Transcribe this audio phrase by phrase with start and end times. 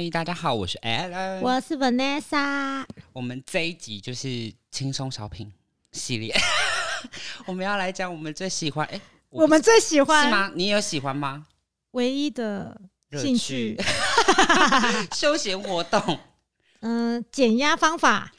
[0.00, 1.40] 嗨，大家好，我是 Alan。
[1.40, 2.84] 我是 Vanessa。
[3.12, 5.52] 我们这一集就是轻松小品
[5.90, 6.32] 系列，
[7.46, 8.86] 我们要来讲我们最喜欢。
[8.92, 9.00] 哎，
[9.30, 10.52] 我们最喜欢是吗？
[10.54, 11.44] 你有喜欢吗？
[11.90, 12.80] 唯一的
[13.20, 13.76] 兴趣，
[15.12, 16.20] 休闲活动。
[16.78, 18.30] 嗯， 减压方法。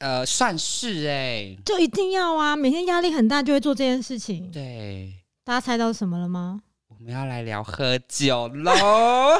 [0.00, 2.54] 呃，算是哎，就一定要啊！
[2.54, 4.50] 每天压力很大，就会做这件事情。
[4.50, 6.60] 对，大家猜到什么了吗？
[6.98, 9.38] 我们要来聊喝酒喽！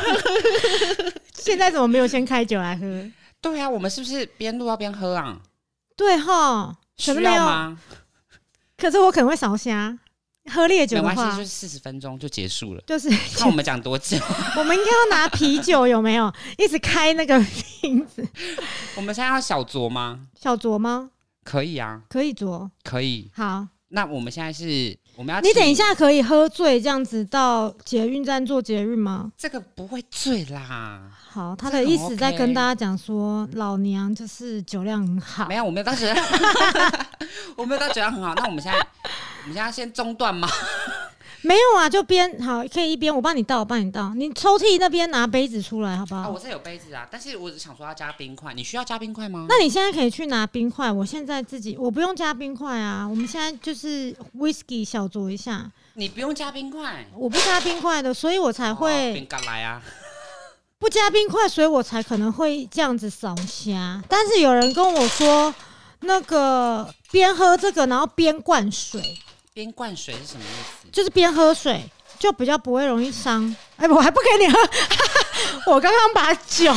[1.34, 3.10] 现在怎么没有先开酒来喝？
[3.40, 5.40] 对啊，我们是不是边录要边喝啊？
[5.96, 7.78] 对哈，需要吗？
[8.76, 9.98] 可是我可能会烧虾。
[10.50, 12.82] 喝烈酒的话，就是四十分钟就结束了。
[12.86, 14.16] 就是看我们讲多久。
[14.56, 16.32] 我们应该要拿啤酒，有没有？
[16.56, 18.26] 一直开那个瓶子。
[18.96, 20.28] 我们现在要小酌吗？
[20.40, 21.10] 小酌吗？
[21.44, 23.30] 可以啊，可以酌，可以。
[23.34, 24.96] 好，那我们现在是。
[25.18, 29.32] 我们要你等一下可以喝醉这样子到捷运站做捷运吗？
[29.36, 31.10] 这个不会醉啦。
[31.28, 35.46] 好，他的意思在跟大家讲说，老娘就是酒量很好。
[35.48, 36.14] 没有，我没有当时，
[37.58, 38.32] 我没有到酒量很好。
[38.36, 40.48] 那我们现在，我们现在先中断吗？
[41.42, 44.12] 没有啊，就边好可以一边我帮你倒，我帮你倒。
[44.14, 46.22] 你抽屉那边拿杯子出来，好不好？
[46.22, 48.52] 啊，我这有杯子啊，但是我只想说要加冰块。
[48.54, 49.46] 你需要加冰块吗？
[49.48, 50.90] 那你现在可以去拿冰块。
[50.90, 53.06] 我现在自己我不用加冰块啊。
[53.08, 55.70] 我们现在就是 whisky 小酌一下。
[55.94, 59.12] 你不用加冰块，我不加冰块的，所以我才会。
[59.14, 59.80] 冰干来啊！
[60.80, 64.02] 不加冰块，所以我才可能会这样子扫虾。
[64.08, 65.52] 但是有人跟我说，
[66.00, 69.18] 那个边喝这个，然后边灌水。
[69.58, 70.88] 边灌水是什么意思？
[70.92, 71.82] 就是边喝水，
[72.16, 73.44] 就比较不会容易伤。
[73.76, 74.58] 哎，我还不给你喝，
[75.74, 76.72] 我刚刚把酒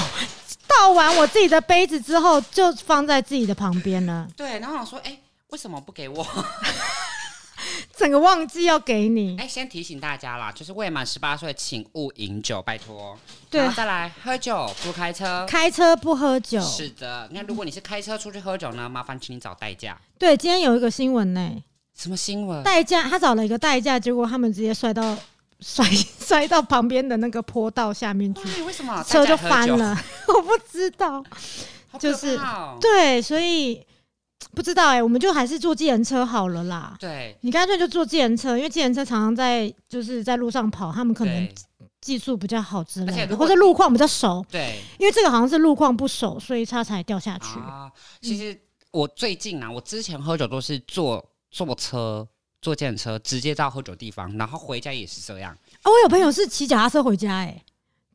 [0.68, 4.28] 倒完我自己的杯子之后，就放在自己的旁边了。
[4.36, 5.16] 对，然后我说，哎，
[5.50, 6.26] 为什么不给我？
[7.96, 9.38] 整个忘记要给你。
[9.38, 13.16] 哎，先提醒大家啦，就是未满十八岁，请勿饮酒，拜托。
[13.52, 16.59] 对，再来喝酒不开车，开车不喝酒。
[16.62, 19.96] 是的，那如果你是开车出去喝酒呢，麻烦请你找代驾。
[20.18, 21.64] 对，今天有一个新闻呢。
[22.01, 22.63] 什么新闻？
[22.63, 25.16] 代驾，他找了一个代驾，结果他们直接摔到
[25.62, 28.63] 摔摔到旁边的那个坡道下面去。
[28.63, 29.95] 为什么车就翻了？
[30.28, 31.23] 我不知道，
[32.00, 32.40] 就是
[32.79, 33.85] 对，所以
[34.56, 36.95] 不知道哎，我们就还是坐计程车好了啦。
[37.00, 41.50] 对，你干脆就坐计程车，因为计程车常常在就是在路上跑，他们可能
[42.01, 44.44] 技术比较好之类的，或者路况比较熟。
[44.50, 47.59] 对，因为这个好像是路况不熟，所以他才掉下去。
[47.59, 47.91] 啊，
[48.22, 48.59] 其实
[48.90, 51.23] 我最近啊，我之前喝酒都是坐。
[51.51, 52.28] 坐车、
[52.62, 55.53] 坐电车直接到喝酒地方，然后回家也是这样。
[55.53, 57.63] 啊，我有朋友是骑脚踏车回家，哎，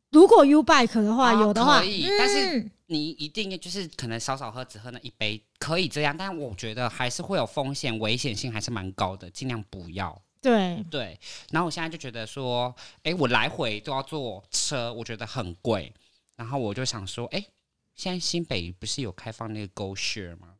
[0.09, 10.19] 如果 U bike 的话，有的话可以，但是你一定就是可能少少喝，只喝那一杯，可以这样，但我觉得还是会有风险，危险性还是蛮高的，尽量不要。
[10.39, 11.19] 对对，
[11.51, 15.91] 然后我现在就觉得说，哎，我来回都要坐车，我觉得很贵，
[16.35, 17.45] 然后我就想说，哎，
[17.95, 20.53] 现在新北不是有开放那个 Go Share 吗？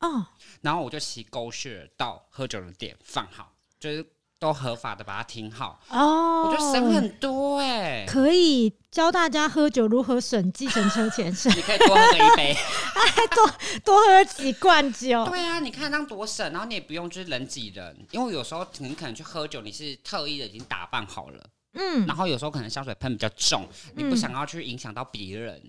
[0.00, 0.26] 哦，
[0.62, 4.04] 然后我就骑狗血到喝酒的店放好，就是
[4.38, 5.80] 都合法的把它停好。
[5.90, 8.06] 哦，我觉得省很多哎。
[8.08, 11.52] 可以教大家喝酒如何省计程车钱省。
[11.54, 12.56] 你可以多喝一杯，
[13.36, 13.46] 多
[13.84, 15.26] 多喝几罐酒。
[15.26, 21.44] 对啊，你看这样多省，然后你也不用就是人挤人，因为有时候你可能去喝酒，你是特意的已经打扮好了，
[21.74, 25.62] 嗯，然后有时候可能香水喷比较重，你不想要去影响到别人。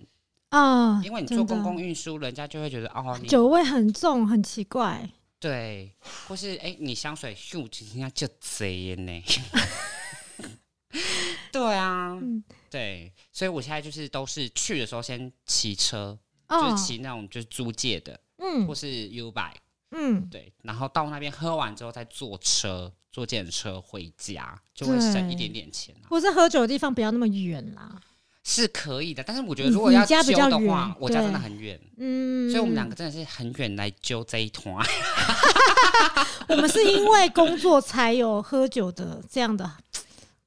[0.52, 5.08] 啊，因为你坐公共运输，人家就会觉得哦，酒味很重，很奇怪。
[5.40, 5.90] 对，
[6.28, 9.22] 或是哎，你香水嗅人家就贼呢。
[11.50, 12.20] 对啊，
[12.70, 16.18] 对，所以我现在就是都是去的时候先骑车，
[16.48, 19.56] 就是骑那种就是租借的，嗯，或是 U bike，
[19.92, 25.94] 嗯，对，然后到那边喝完之后再坐车，坐电车回家，就会省一点点钱。
[26.10, 27.98] 或是喝酒的地方不要那么远啦。
[28.44, 34.84] 是可以的，但是我觉得如果要揪的话，我家真的很远，嗯，所以我们两个真的是很远来揪这一团。
[36.48, 39.70] 我们是因为工作才有喝酒的这样的。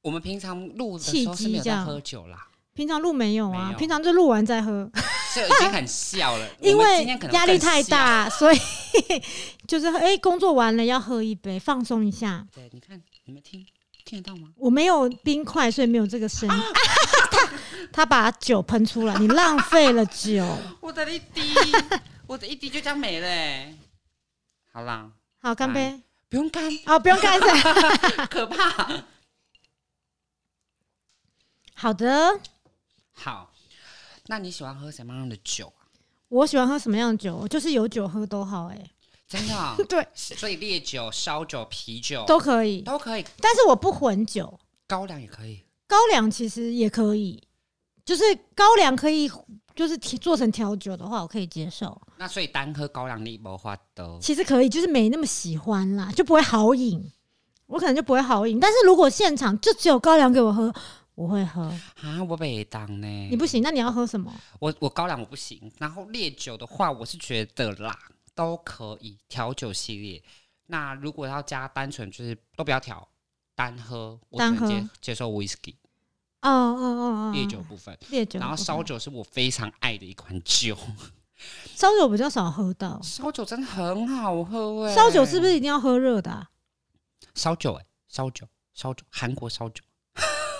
[0.02, 4.88] 我们平常录的时候是没有在喝酒啦，平常录没有啊，平常就录完再喝，
[5.34, 6.48] 就已经很笑了。
[6.60, 8.58] 因为压力太大，所以
[9.66, 12.46] 就是哎，工作完了要喝一杯，放松一下。
[12.54, 13.66] 对，你看，你们听。
[14.06, 14.48] 听得到吗？
[14.56, 16.54] 我没有冰块，所以没有这个声音。
[17.32, 17.48] 他
[17.92, 20.46] 他把酒喷出来，你浪费了酒。
[20.80, 21.42] 我的一滴，
[22.26, 23.74] 我的一滴就这样没了。
[24.72, 25.10] 好啦，
[25.42, 26.00] 好干杯。
[26.28, 27.38] 不用干哦，不用干
[28.30, 29.02] 可怕。
[31.74, 32.40] 好的，
[33.12, 33.52] 好。
[34.28, 35.86] 那你喜欢喝什么样的酒啊？
[36.28, 37.46] 我喜欢喝什么样的酒？
[37.48, 38.90] 就是有酒喝都好，哎。
[39.28, 43.24] 真的， 对，所以烈酒、烧酒、啤酒都可以，都可以。
[43.40, 47.42] 但是我不混酒，高粱也可以，高粱其实也可以，
[48.04, 48.22] 就是
[48.54, 49.30] 高粱可以，
[49.74, 52.00] 就是做成调酒的话，我可以接受。
[52.16, 57.12] 那所以单喝高粱你不花的，其实可以，就是没那么喜欢啦，就不会好饮。
[57.66, 60.72] 我可能就不会好饮，但是如果现场就只有高粱给我喝，
[61.16, 61.62] 我会喝
[62.00, 62.22] 啊。
[62.28, 64.32] 我被当呢，你不行，那你要喝什么？
[64.60, 65.60] 我我高粱我不行。
[65.78, 67.98] 然后烈酒的话，我是觉得啦
[68.36, 70.22] 都可以调酒系列。
[70.66, 73.08] 那如果要加单纯，就是都不要调，
[73.56, 75.74] 单喝，单喝接接受 whisky。
[76.42, 78.38] 哦哦哦哦，烈酒部分，烈酒。
[78.38, 80.76] 然后烧酒是我非常爱的一款酒。
[81.74, 84.94] 烧酒比较少喝到，烧酒真的很好喝哎。
[84.94, 86.48] 烧酒是不是一定要喝热的？
[87.34, 89.82] 烧酒哎，烧酒，烧酒，韩国烧酒。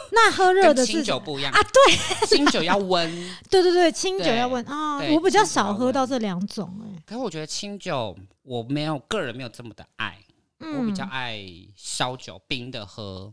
[0.13, 1.61] 那喝热的清酒不一样啊？
[1.63, 3.11] 对，清酒要温。
[3.51, 4.99] 对对对，清酒要温啊。
[5.11, 7.03] 我比较少喝到这两种哎。
[7.07, 10.19] 可是我觉得清酒我没有个人没有这么的爱，
[10.61, 11.45] 我比较爱
[11.75, 13.33] 烧酒冰的喝，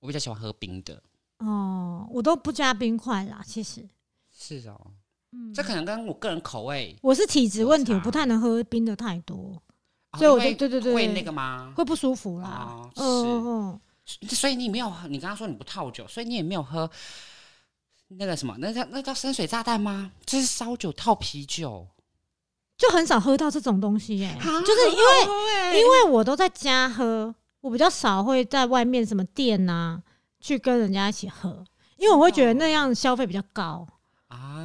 [0.00, 1.02] 我比较喜欢喝冰的。
[1.38, 3.86] 哦，我都不加冰块啦，其实。
[4.36, 4.80] 是哦，
[5.32, 6.96] 嗯，这可能跟我个人口味。
[7.02, 9.60] 我是体质问题，我不太能喝冰的太多。
[10.16, 11.72] 所以我就对对对会那个吗？
[11.76, 12.90] 会不舒服啦。
[12.96, 13.80] 嗯嗯，
[14.30, 16.90] 所以你没有，你刚刚说你不套酒，所以你也没有喝
[18.08, 20.10] 那个什么，那叫那叫深水炸弹吗？
[20.24, 21.86] 这是烧酒套啤酒，
[22.78, 24.34] 就很少喝到这种东西耶。
[24.40, 30.02] 就是因为因为我都在家喝，我比较少会在外面什么店呐
[30.40, 31.62] 去跟人家一起喝，
[31.96, 33.86] 因为我会觉得那样消费比较高。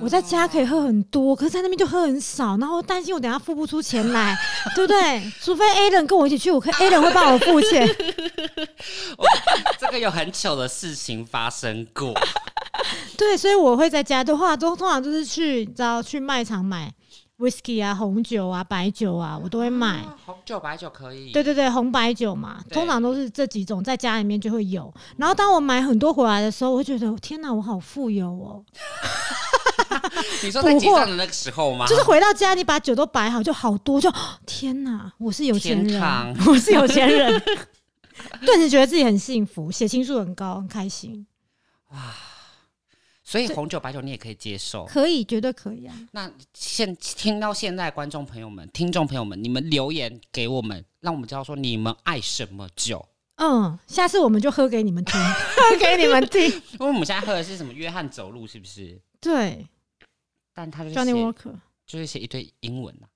[0.02, 4.38] 我在家可以喝很多，可是在那边就喝很少，然后担心我等下付不出钱来，
[4.76, 5.32] 对不对？
[5.42, 7.88] 除非 A 人跟我一起去，我可 A 人会帮我付钱。
[9.80, 12.14] 这个有很糗的事情发生过。
[13.18, 16.92] 对，所以我会在家的话，都通常都是去，知道去卖场买。
[17.40, 20.02] whisky 啊，红酒啊，白酒啊，我都会买。
[20.26, 21.32] 红酒、白酒可以。
[21.32, 24.94] 对对对，红白酒嘛，通常都是这几种，在家里面就会有。
[25.18, 28.64] 然后当我买很多回来的时候，我会觉得天哪，我好富有哦！
[30.44, 31.86] 你说在结账的那个时候吗？
[31.88, 34.12] 就是回到家，你把酒都摆好，就好多，就
[34.46, 36.02] 天哪，我是有钱人，
[36.46, 37.42] 我是有钱人，
[38.46, 41.26] 顿时觉得自己很幸福，血清素很高，很开心。
[41.90, 41.98] 哇！
[43.26, 45.96] 所以红酒、白酒你也可以接受，可以，绝对可以啊。
[46.12, 53.04] 那现听到现在，观众朋友们、听众朋友们，你们留言给我们，让我们知道说你们爱什么酒。
[53.38, 55.20] 嗯，下次我们就喝给你们听，
[55.56, 56.44] 喝给你们听。
[56.44, 57.74] 因为我们现在喝的是什么？
[57.74, 59.02] 约翰走路是不是？
[59.20, 59.66] 对。
[60.54, 61.56] 但他就写 Johnny Walker，
[61.86, 63.08] 就是写一堆英文呐。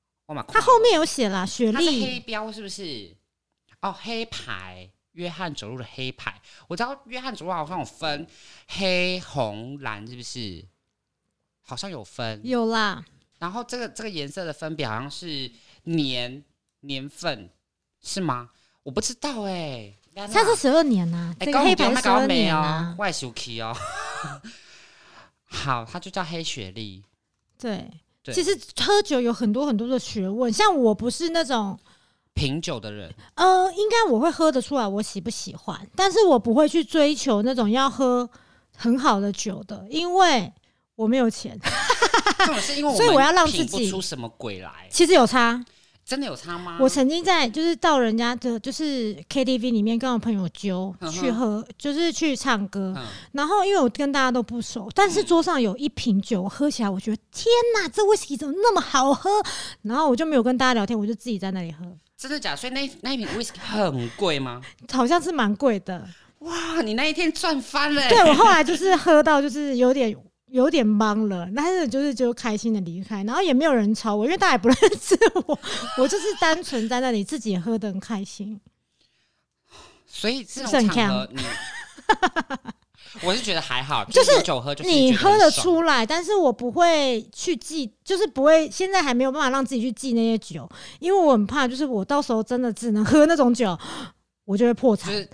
[0.50, 3.16] 他后面有写啦，雪莉黑标是不是？
[3.82, 4.90] 哦，黑牌。
[5.14, 8.28] 约翰走路的黑牌，我知道约翰走路好像有分
[8.68, 10.64] 黑、红、蓝，是不是？
[11.64, 13.04] 好像有分，有啦。
[13.40, 15.52] 然后这个这个颜色的分别好像是
[15.86, 16.44] 年
[16.82, 17.50] 年份，
[18.00, 18.52] 是吗？
[18.84, 19.92] 我不知道哎。
[20.14, 23.76] 它是十二年呐，这个黑牌十二年啊，外手 key 哦。
[25.50, 27.04] 好，它就叫黑雪莉。
[27.60, 27.90] 对，
[28.34, 31.78] 其实喝酒有很多很多的学问，像我不是那种。
[32.34, 38.30] 品酒的人，呃，应该我会喝得出来我喜不喜欢，但是我不会去追求那种要喝
[38.76, 40.54] 很好的酒的，因为
[40.94, 41.60] 我没有钱。
[42.96, 44.88] 所以我要让自己出什么鬼来？
[44.92, 45.60] 其实有差，
[46.08, 46.78] 真的有差吗？
[46.80, 52.96] 我曾经在就是到人家的就是 KTV 里面跟我朋友揪去喝，就是去唱歌，
[53.34, 57.46] 然后因为我跟大家都不熟，但是桌上有一瓶酒，喝起来我觉得天
[57.76, 59.30] 哪，这威士忌怎么那么好喝？
[59.82, 61.86] 然后我就没有跟大家聊天，我就自己在那里喝。
[62.16, 62.56] 真的假？
[62.56, 64.62] 所以那那一瓶 whisky 很贵吗？
[64.94, 66.08] 好像是蛮贵的。
[66.40, 68.08] 哇，你那一天赚翻了！
[68.08, 70.16] 对我后来就是喝到就是有点
[70.58, 75.16] 有点懵了，但是就是就开心的离开，然后也没有人吵我，因为大家也不认识
[75.48, 75.60] 我，
[76.00, 78.60] 我就是单纯在那里自己喝的很开心。
[80.06, 81.42] 所以这种场合你。
[83.24, 93.78] 我是觉得还好， 就是酒喝，就是你喝得出来，但是我不会去记，就是不会，现在还没有办法让自己去记那些酒，因为我很怕，就是我到时候真的只能喝那种酒，
[94.48, 95.30] 我就会破产，就是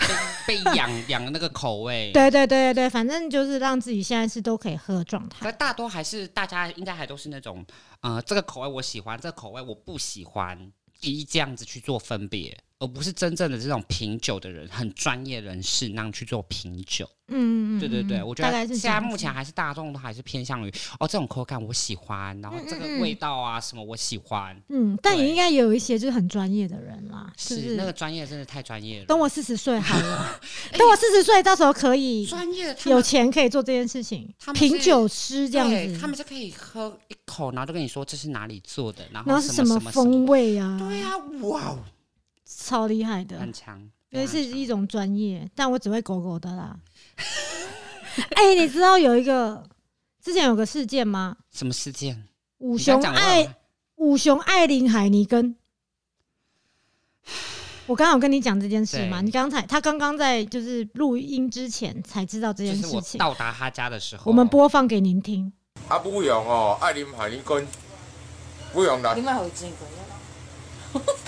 [0.48, 2.10] 被 养养那个口味。
[2.12, 5.46] 对对对对对，反正就是让自己现在是都可以喝的状态。
[5.46, 7.64] 可大多还是大家应该还都是那种，
[8.02, 12.58] 呃，这个口味我喜欢，这个口味我不喜欢，一这样子去做分别。
[12.80, 17.10] 而不是真正的这种品酒的人，很专业人士那样去做品酒。
[17.30, 24.62] 嗯嗯对对对，我觉得现在目前还是大众都还是偏向于哦，这种口感我喜欢，然后这个味道啊什么我喜欢。
[24.68, 27.32] 嗯，但也应该有一些就是很专业的人啦。
[27.38, 29.06] 是那个专业真的太专业了。
[29.06, 30.40] 等我四十岁好了，
[30.78, 34.30] 等我四十岁，到时候可以专业有钱可以做这件事情。
[34.54, 40.78] 品酒师这样子，他们是可以喝一口，然后就跟你说这是哪里做的，然后是什么风味啊？
[40.78, 41.76] 对啊，哇。
[42.64, 43.80] 超厉害的，很强，
[44.10, 46.80] 因为是一种专业，但我只会狗狗的啦。
[48.36, 49.68] 哎，你知道有一个
[50.22, 51.36] 之前有个事件吗？
[51.52, 52.24] 什么事件？
[52.60, 53.56] 五熊爱
[53.96, 55.56] 五熊爱林海尼根。
[57.86, 59.20] 我刚刚有跟你讲这件事嘛？
[59.20, 63.18] 你刚才他刚刚在就是录音之前才知道这件事情。
[63.20, 65.52] 到达他家的时候，我们播放给您听。
[65.90, 67.68] 啊，不用哦，爱林海尼根，
[68.72, 69.14] 不用啦。
[69.16, 69.86] 你买好几个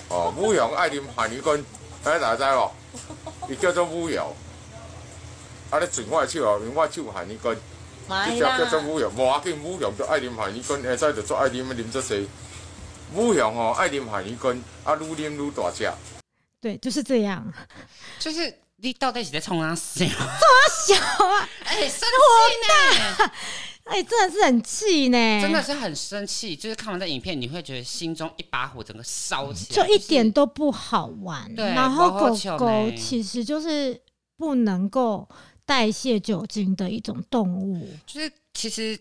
[0.09, 1.63] 哦，乌羊爱啉海尼根，
[2.03, 2.71] 大家知无？
[3.49, 4.25] 伊叫做乌羊。
[5.71, 7.57] 啊，你转我的手哦，用我手海尼根。
[8.07, 12.23] 买只叫做乌羊，无要紧，乌羊就爱啉海尼根，下仔就做爱啉，啉这些。
[13.15, 15.91] 乌羊哦，爱啉海尼根，啊，愈啉愈大只。
[16.61, 17.51] 对，就是这样。
[18.19, 20.05] 就是你到底是在冲啥笑？
[20.05, 21.49] 冲啥笑啊？
[21.65, 23.31] 哎，生气呢！
[23.85, 26.55] 哎，真的是很气呢，真的是很生气。
[26.55, 31.53] 就是看完这影片，你会觉得心中一把火，整个烧起来，就一点都不好玩。
[31.55, 33.99] 然后狗狗其实就是
[34.37, 35.27] 不能够
[35.65, 37.87] 代谢酒精的一种动物。
[38.07, 38.99] 就是其实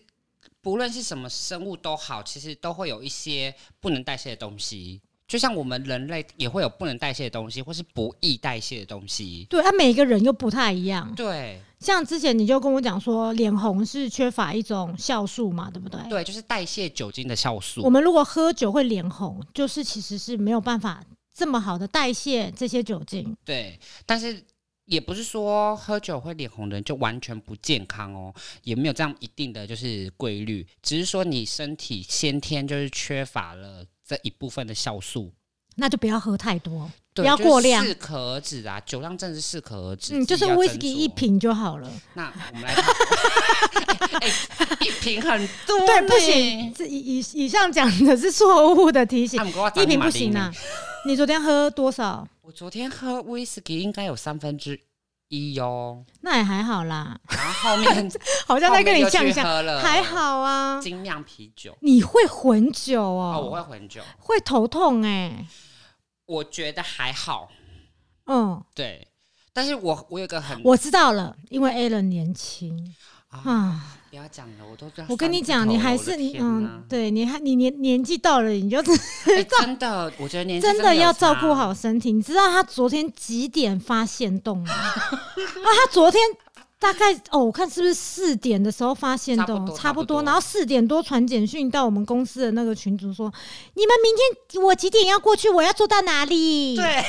[0.61, 5.01] 不论是什么生物都好，其实都会有一些不能代谢的东西。
[5.27, 9.47] 就像我们人类也会有不能代谢的东西，或是不易代谢的东西。
[9.49, 11.11] 对，它每个人又不太一样。
[11.15, 16.01] 对，像之前你就跟我讲说，脸红是缺乏一种酵素嘛，对不对？
[16.09, 17.81] 对，就是代谢酒精的酵素。
[17.83, 23.37] 我们如果喝酒会脸红，就是其实是没有办法这么好的代谢这些酒精。
[23.45, 24.43] 对，但是
[24.85, 33.85] 也不是说喝酒会脸红的人就完全不健康哦，也没有这样一定的就是规律，只是说你身体先天就是缺乏了。
[34.07, 35.33] 这一部分的酵素，
[35.77, 36.91] 那就不要喝太多，
[37.23, 38.81] 不要过量，适可而止啊！
[38.85, 41.89] 酒量真的是适可而止，嗯，就是 whisky 一瓶就好了。
[42.13, 44.29] 那我们来看，
[44.81, 46.73] 一瓶很多， 对，不行。
[46.73, 49.41] 这以以以上讲的是错误的提醒，
[49.75, 50.51] 一瓶不行啊！
[51.05, 52.27] 你昨天喝多少？
[52.41, 54.79] 我昨天喝 whisky 应该有三分之。
[55.29, 57.17] 一哟，那也还好啦。
[57.29, 58.11] 然后后面
[58.45, 59.43] 好像在跟你降下，
[59.81, 60.79] 还好啊。
[60.79, 63.41] 精酿啤酒，你会混酒哦？
[63.43, 65.43] 我会混酒，会头痛哎。
[66.25, 67.49] 我觉得还好，
[68.25, 69.07] 嗯，对。
[69.53, 72.93] 但是我我有个很，我知道了，因为 a l n 年轻
[73.29, 73.91] 啊。
[74.09, 82.13] 不要讲了，我都我跟你讲，你还是你嗯，对，你还你年年纪到了，你就真的，我觉得年真的要照顾好身体。
[82.13, 84.71] 你知道他昨天几点发现动吗？
[84.73, 86.21] 啊，他昨天
[86.79, 93.31] 大概哦，我看是不是四点的时候发现的，差不多，然后四点多传简讯到我们公司的那个群组说，
[93.73, 94.13] 你们明
[94.49, 95.49] 天我几点要过去？
[95.49, 96.75] 我要坐到哪里？
[96.75, 96.83] 对，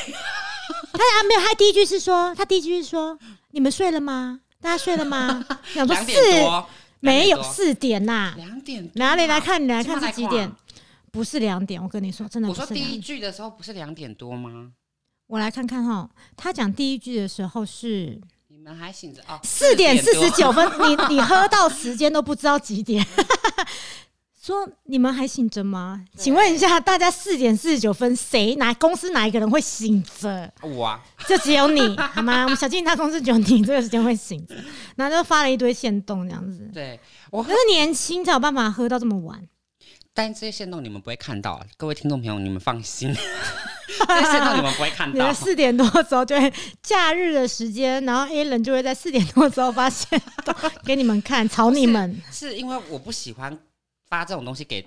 [0.93, 3.19] 他啊没有，他第一句是说，他第一句是说，
[3.51, 4.41] 你们睡了吗？
[4.61, 5.45] 大家睡了吗？
[5.75, 6.67] 两点多。
[6.99, 9.63] 没有四点呐，两点哪里来看？
[9.63, 10.51] 你来看是几点？
[11.13, 12.49] 不是两点，我跟你说，真的。
[12.49, 14.73] 我说第一句的时候不是两点多吗？
[15.27, 18.21] 我来看看哈，他讲第一句的时候是你
[18.71, 23.05] 们还醒着哦，四点四十九分，你你喝到时间都不知道几点。
[24.43, 26.05] 说你们还醒着吗？
[26.17, 30.53] 请问一下，大家四点四十九分，谁哪公司哪一个人会醒着？
[30.63, 32.45] 我啊，就只有你， 好吗？
[32.45, 34.55] 我们小静她公司只有你这个时间会醒着，
[34.95, 36.71] 然后就发了一堆线动这样子。
[36.73, 36.99] 对
[37.31, 39.41] 我是年轻才有办法喝到这么晚，
[40.17, 43.13] 但这些线动你们不会看到，各位听众朋友，你们放心，
[44.09, 45.31] 这些线动你们不会看到。
[45.35, 46.51] 四点多的时候就会
[46.83, 50.19] 假日的时间，然后 A 人就会在四点多的时候发现
[50.87, 52.19] 给你们看，吵你们。
[52.33, 53.57] 是因为我不喜欢。
[54.09, 54.81] 发这种东西给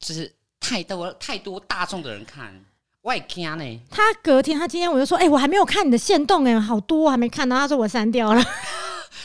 [0.00, 2.52] 就是太多太多大众的人看，
[3.00, 3.80] 我也惊呢。
[3.88, 8.42] 他隔天，他今天我就说：“哎，我还没有看你的线动哎，好多还没看。”到他说：“我删掉了。”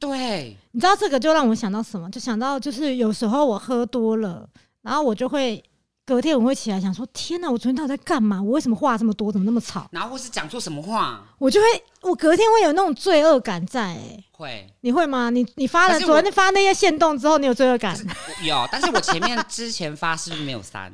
[0.00, 2.10] 对，你知道这个就让我想到什么？
[2.10, 4.48] 就想到就是有时候我喝多了，
[4.88, 5.62] 然后我就会。
[6.08, 8.42] 隔天我会起来想说：天哪，我昨天到底在干嘛？
[8.42, 9.30] 我为什么话这么多？
[9.30, 9.86] 怎么那么吵？
[9.92, 11.22] 然后或是讲错什么话？
[11.36, 11.66] 我就会，
[12.00, 13.94] 我隔天会有那种罪恶感在。
[14.30, 15.28] 会，你会吗？
[15.28, 17.94] 你你发了昨天发那些线动之后，你有罪恶感？
[18.42, 20.90] 有， 但是我前面之前发是不是没有删？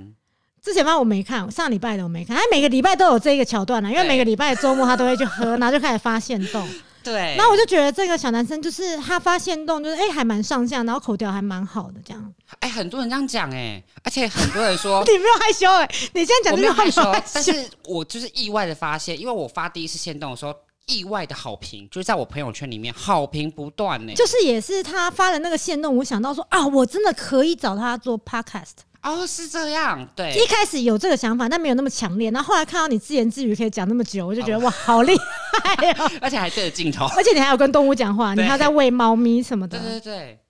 [0.60, 2.36] 之前发我没看，上礼拜的我没看。
[2.36, 6.68] 他每个礼拜都有这个桥段呢，因为每个礼拜周末他都会去喝，然后就开始发线动。
[7.04, 12.34] 对，然后我就觉得这个小男生就是他发现动，就是哎还蛮上相，然后口条还蛮好的这样。
[12.60, 20.54] 哎，很多人这样讲哎，而且很多人说 你没有害羞哎， 你现在讲这个害羞，但是我就是意外的发现，因为我发第一次线动的时候，
[20.86, 24.14] 意外的好评就是在我朋友圈里面好评不断呢。
[24.14, 28.72] 就是也是他发的那个线动，我想到说啊，我真的可以找他做 podcast。
[29.04, 32.30] 哦，是这样，对，一开始有这个想法，但没有那么强烈。
[32.30, 35.14] 然后后来看到你自言自语可以讲那么久，我就觉得哇，好厉
[35.62, 36.10] 害哦！
[36.20, 39.78] 而且还对着镜头，而且你还有跟动物讲话，你还在喂猫咪什么的。
[39.78, 40.40] 对对对。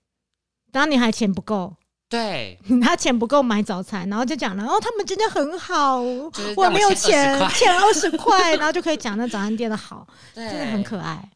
[0.73, 1.75] 然后你还钱不够，
[2.09, 11.29] 对，他钱不够买早餐，然后就讲了，哦，他们真的很好，我没有钱，欠二十块， 然后就可以讲那早餐店的好，真的很可爱。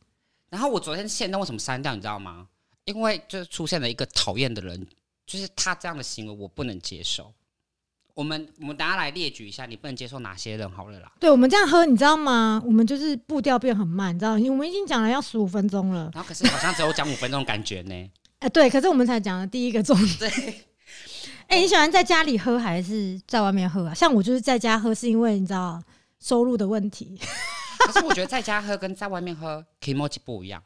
[0.50, 2.46] 然后我昨天线动为什么删掉，你知道吗？
[2.84, 4.86] 因为就出现了一个讨厌的人，
[5.28, 7.32] 就是他这样的行为我不能接受。
[8.14, 11.12] 我们我们大家来列举一下，你不能接受哪些人好了啦？
[11.20, 12.60] 对，我们这样喝，你知道吗？
[12.64, 14.32] 我们就是步调变很慢，你知道？
[14.32, 18.10] 我们已经讲了要十五分钟了，然后可是好像只有讲五分钟感觉呢。
[18.40, 20.32] 哎， 对，可是我们才讲了第一个重点。
[21.46, 23.94] 哎，你喜欢在家里喝还是在外面喝啊？
[23.94, 25.80] 像我就是在家喝，是因为你知道
[26.18, 27.20] 收入的问题。
[27.86, 30.60] 可是我觉得在家喝跟在外面喝 k i m o j i 不一样，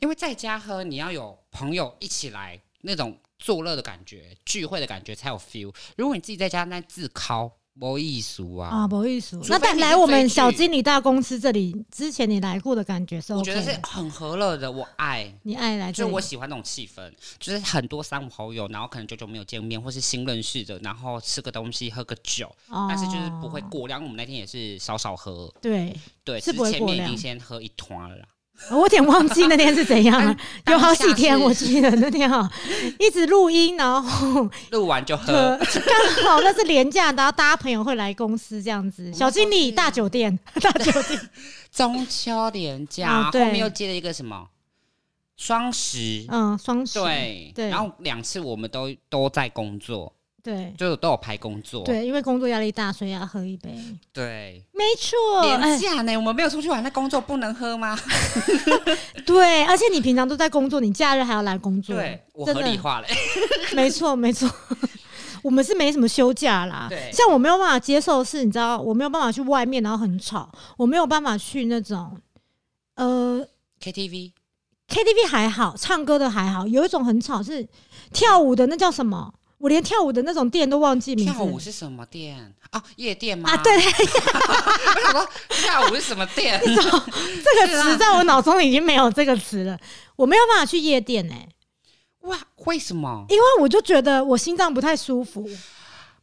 [0.00, 3.16] 因为在家喝你要有朋友一起来那种。
[3.38, 5.74] 作乐的感觉，聚会的感觉才有 feel。
[5.96, 9.38] 如果你自己在家那自烤，不艺术啊啊，不艺术。
[9.50, 13.34] 那但来我们小经理大公司这里之前，你来过的感觉是？
[13.34, 22.50] 我觉得是很和乐的，我爱你爱来，就我喜欢那种气氛，就是很多三五好友，然后可能久久没有见面，或是新认识的，然后吃个东西，喝个酒，
[22.88, 24.02] 但是就是不会过量。
[24.02, 28.26] 我们那天也是少少喝，对对，是前面已经先喝一团了。
[28.70, 30.36] 我有点忘记那天是怎样了，
[30.66, 32.50] 有好几天我记得那天哈，
[32.98, 39.12] 一直录音，然后 录完就喝，刚好那是廉价，然后大家朋友会来公司这样子。
[39.12, 41.30] 小经理大酒店，大酒店，
[41.70, 44.48] 中秋廉价，后面又接了一个什么
[45.36, 50.12] 双十，嗯，双十对对，然后两次我们都都在工作。
[50.46, 51.82] 对，就都有排工作。
[51.82, 53.74] 对，因为工作压力大，所以要喝一杯。
[54.12, 55.42] 对，没错。
[55.42, 57.98] 廉价呢，我们没有出去玩，那工作不能喝吗？
[59.26, 61.96] 对，而且你平常都在工作，你假日还要来工作。
[61.96, 63.06] 对，我合理化了。
[63.74, 64.48] 没错，没错。
[65.42, 66.86] 我们是没什么休假啦。
[66.88, 70.48] 对，像我没有办法接受是，你知道，我没有办法去外面，然后很吵。
[70.76, 72.16] 我没有办法去那种
[72.94, 73.44] 呃
[73.80, 76.68] KTV，KTV 还好，唱歌的还好。
[76.68, 77.66] 有一种很吵是
[78.12, 79.34] 跳舞的，那叫什么？
[79.58, 81.32] 我连跳舞的那种店都忘记名字。
[81.32, 82.82] 跳舞是什么店啊？
[82.96, 83.50] 夜店吗？
[83.50, 83.72] 啊，对。
[83.76, 86.60] 我想说跳舞是什么店？
[86.64, 89.78] 这个词在我脑中已经没有这个词了。
[90.16, 91.48] 我没有办法去夜店哎。
[92.20, 93.24] 哇，为什么？
[93.28, 95.48] 因为我就觉得我心脏不太舒服。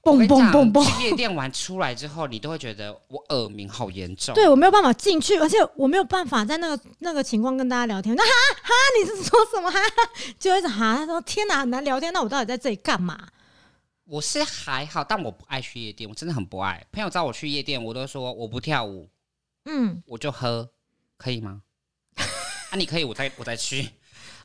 [0.04, 0.86] 蹦蹦蹦蹦！
[0.86, 4.36] 去夜店玩出来之后，你都会觉得我耳鸣好严重。
[4.36, 8.14] 对我没有办法进去，而且我没有办法在那个那个情况跟大家聊天。
[8.14, 8.30] 那 哈
[8.64, 9.80] 哈，你是说什么哈？
[10.38, 12.12] 就一直哈，他说天哪，很难聊天。
[12.12, 13.18] 那我到底在这里干嘛？
[14.04, 16.86] 我是还好，但我不爱去夜店，我真的很不爱。
[16.92, 19.10] 朋友找我去夜店，我都说我不跳舞，
[19.64, 20.70] 嗯，我就喝，
[21.16, 21.62] 可以吗？
[22.20, 23.90] 啊，你可以，我再我再去。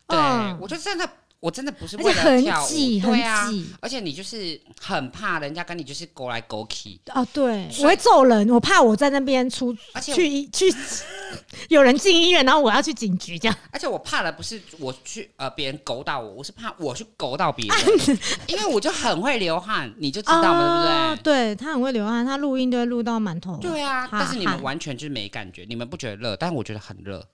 [0.07, 0.17] 对，
[0.61, 1.11] 我就真的。
[1.41, 3.49] 我真的不是为了跳舞，对啊，
[3.81, 10.77] 而且你就是很怕人家跟你就是勾来勾去哦，对，我会揍人，我怕我在那边出，而且去去
[11.71, 13.57] 有人进医院，然后我要去警局这样。
[13.71, 21.23] 而且我怕的不是我去呃别人勾到我，我是怕我去勾到别人， 因为我就很会流汗，你就知道嘛，对不对？
[21.23, 23.57] 对他很会流汗，他录音都会录到满头。
[23.59, 27.25] 对啊，但是你们完全就是没感觉，你们不觉得热，但是我觉得很热。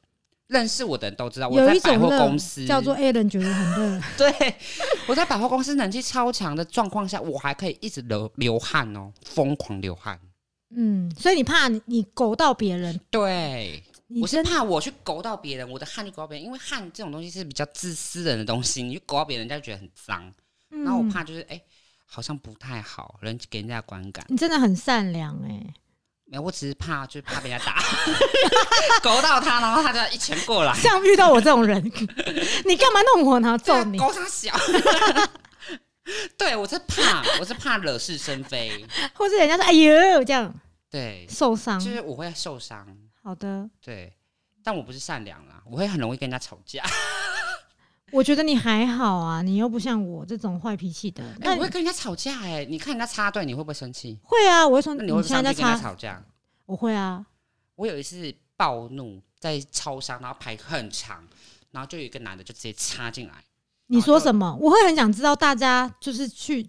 [0.49, 4.03] 认识我的人都知道，我在百货公司叫做 A 人觉得很热。
[4.19, 4.57] 对，
[5.07, 10.21] 我在百货公司冷气超强的状况下，我还可以一直流流汗哦，疯狂流汗。
[10.77, 13.01] 嗯，所以你怕你勾到别人？
[13.11, 13.83] 对，
[14.21, 20.33] 我是怕我去勾到别人，我的汗就勾到别人，因为汗这种东西是比较自私人的东西，你去勾到别人，人家就觉得很脏。
[20.69, 21.61] 然后我怕就是哎，
[22.05, 24.25] 好像不太好，人给人家观感。
[24.29, 25.75] 你真的很善良哎。
[26.35, 27.81] 没有，我只是怕，就是怕被人家打，
[29.01, 30.75] 勾到他，然后他就一拳过来。
[30.75, 31.81] 像遇到我这种人，
[32.67, 33.57] 你干嘛弄我呢？
[33.57, 33.97] 揍你！
[33.99, 34.53] 勾他小。
[36.37, 40.53] 对，我是怕，我是怕惹是生非，或是人家说“哎呦”这样，
[40.91, 42.85] 对，受伤，就是我会受伤。
[43.23, 44.13] 好的，对，
[44.63, 46.83] 但我不是善良啦，我会很容易跟人家吵架。
[48.13, 51.25] 我觉得你还好啊，你又不像我这种坏脾气的。
[51.41, 54.19] 那我会跟人家吵架哎，你看人家插队，你会不会生气？
[54.23, 56.23] 会啊，我会说你会上去跟他吵架。
[56.67, 57.27] 我会啊，
[57.75, 61.27] 我有一次暴怒在超商，然后排很长，
[61.73, 63.35] 然后就有一个男的就直接插进来。
[63.87, 64.57] 你说什么？
[64.61, 66.69] 我会很想知道大家就是去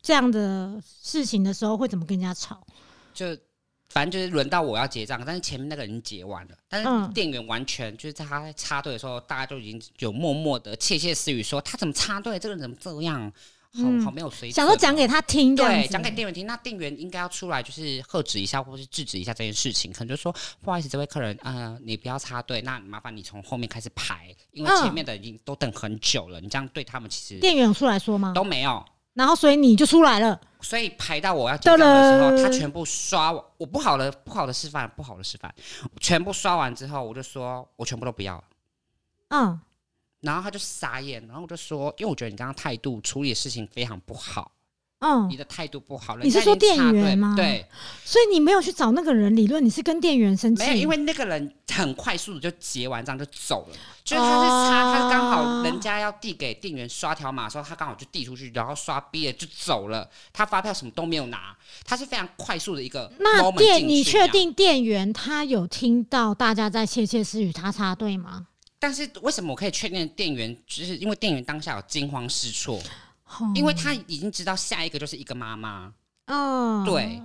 [0.00, 2.66] 这样的事情的时候会怎么跟人家吵。
[3.12, 3.26] 就。
[3.98, 13.32] 反正就是轮到我要结账，但是前面那个人结完了，但是店员完全就是在他插队的时候，大家都已经有默默的窃窃私语说他怎么插队，这个人怎么这样，
[13.72, 14.52] 好好没有水准。
[14.52, 20.32] 想说讲给他听，对，讲给店员听，那店员应该要出来就是喝止一下，或是制止一下这件事情，可能就说
[20.62, 28.32] 不好意思，这位客人，呃，你不要插队，那麻烦你从后面开始排，因为前面的已经都等很久了，你这样对他们其实店员有出来说吗？
[28.32, 28.84] 都没有。
[29.18, 30.40] 然后，所以你就出来了。
[30.60, 35.52] 所以排到我要结账的时候，他全部刷我，我不好的不好的示范，不好的示范，
[36.00, 38.44] 全部刷完之后，我就说我全部都不要了。
[39.30, 39.60] 嗯，
[40.20, 44.52] 然后他就傻眼，然后我就说，因为我觉得你刚刚态度处理事情非常不好。
[45.00, 46.24] 嗯，你的态度不好了。
[46.24, 47.34] 你是说店员吗？
[47.36, 47.64] 对，
[48.04, 50.64] 所以你没有去找那个人理论，你是跟店员生气。
[50.64, 60.10] 没有，因为那个人很快速的就结完账就走了，就是他是插，他刚好人人家要递给店员刷条码的时候，他刚好就递出去，然后刷毕业就走了。
[60.32, 63.08] 他发票什么都没有拿，他是非常快速的一个。
[63.20, 68.48] 那店你确定店员他有听到大家在窃窃私语，他插队吗？
[68.80, 72.80] 但是为什么我可以确定店员，就是因为店员当下有惊慌失措，
[73.54, 75.92] 因为他已经知道下一个就是一个妈妈。
[76.26, 77.20] 哦，对。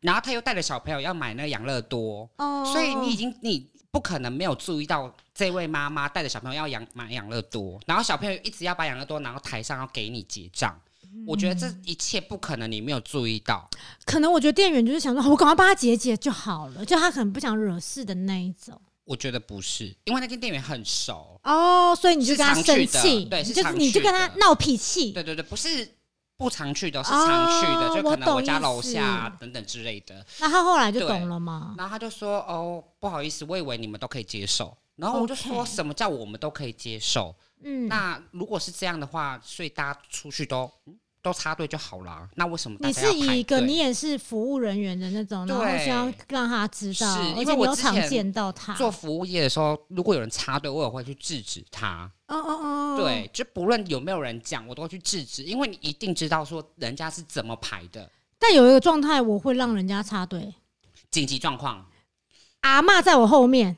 [0.00, 2.28] 然后他又带着小朋友要买那个养乐多，
[2.72, 10.78] 所以你已经你不可能没有注意到这位妈妈带着小朋友要养买养乐多，然后小朋友一直要把养乐多拿到台上要给你结账。
[11.26, 13.68] 我觉得这一切不可能你没有注意到。
[14.04, 18.80] 可能我觉得店员就是想说，我赶快帮他结结就好了，就他可能不想惹事的那一种。
[19.08, 25.94] 我觉得不是，因为那间店员很熟哦，所以你就跟他生气，对，是就你就跟他闹脾气，对对对，不是。
[26.38, 30.24] 不常去的，是常去的，就可能我家楼下等等之类的。
[30.38, 31.74] 那他后来就懂了吗？
[31.76, 37.34] 然后他就说：“哦，不好意思，我以为你们都可以接受。”然后我就说什么叫我们都可以接受？
[37.64, 40.70] 嗯，那如果是这样的话，所以大家出去都。
[41.20, 52.10] 都插队就好了，那为什么你是以一个你也是服务人员的那种，然后需要让他知道，因为我有常见到他做服务业的时候，如果有人插队，我也会去制止他。
[52.28, 58.08] 哦哦哦，对，就不论有没有人讲，我都会去制止，因为你一定知道说人家是怎么排的。
[58.38, 60.54] 但有一个状态，我会让人家插队，
[61.10, 61.86] 紧急状况，
[62.60, 63.76] 阿妈在我后面，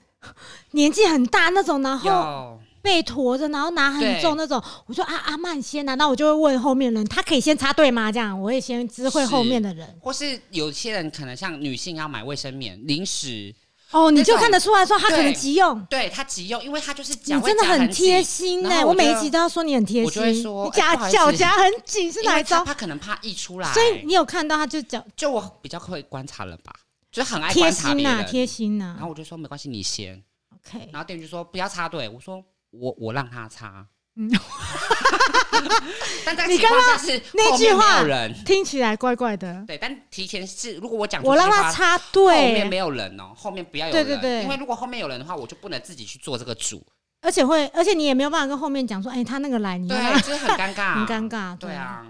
[0.72, 2.60] 年纪很大那种，然后。
[2.82, 4.62] 被驮着，然后拿很重那种。
[4.86, 8.10] 我说啊，阿曼先拿，那我就会问后面人，他可以先插队吗？
[8.10, 9.98] 这样我也先知会后面的人。
[10.00, 13.54] 或是有些人可能像女性要买卫生棉、零食，
[13.90, 15.84] 哦，你就看得出来说他可能急用。
[15.90, 18.86] 对他急用，因为他就是你真的很贴心呢。
[18.86, 22.64] 我每一集都要说你很贴心，我就会说夹脚夹很紧是哪一招？
[22.64, 26.72] 他可能怕溢出来，所以你有看到他就脚就我比较会观察了吧，
[27.12, 28.94] 就很爱贴心呐，贴心呐。
[28.96, 30.22] 然后我就说没关系，你先
[30.54, 30.88] OK。
[30.92, 32.42] 然后店员就说不要插队，我说。
[32.70, 34.30] 我我让他擦，嗯，
[36.24, 38.32] 但在情况下是那句话人。
[38.44, 39.76] 听起来怪怪的，对。
[39.78, 46.82] 但提前是如果我讲我让他插队，后面没有人哦，后面不要有人，对对对，因为如果后面有人的话，我就不能自己去做这个主，
[47.22, 52.06] 而且会，而且你也没有办法跟后面讲说，哎，他那个来，你对，就是很尴尬， 很尴尬，对啊，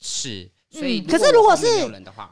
[0.00, 1.66] 是，所以可是如果是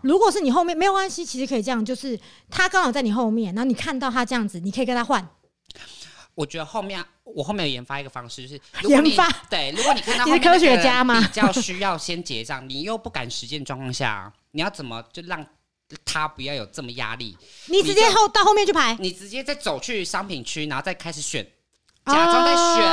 [0.03, 2.18] 如果是你后面没有关系，其实可以这样，就是
[2.51, 5.27] 他刚好在你后面，然后你看到他这样子，你可以跟他换。
[6.37, 11.18] 我觉得后面我后面有研发一个方式，就是 研发对，如果你看到是科学家吗？
[11.27, 15.44] 比较需要先结账，你又不敢实践状况下，你要怎么就让
[16.05, 17.37] 他不要有这么压力？
[17.66, 21.42] 你直接后到后面去排，你直接再走去商品区，然后再开始选，
[22.05, 22.87] 假装在选，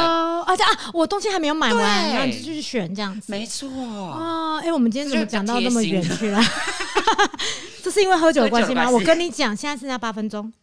[0.47, 3.69] 而且啊，我东西还没有买完，然后你就去选这样子，没错
[4.05, 4.59] 啊。
[4.61, 6.41] 哎，我们今天怎么讲到那么远去了？
[7.83, 8.89] 这是因为喝酒的关系吗？
[8.89, 10.53] 我跟你讲，现在剩下八分钟。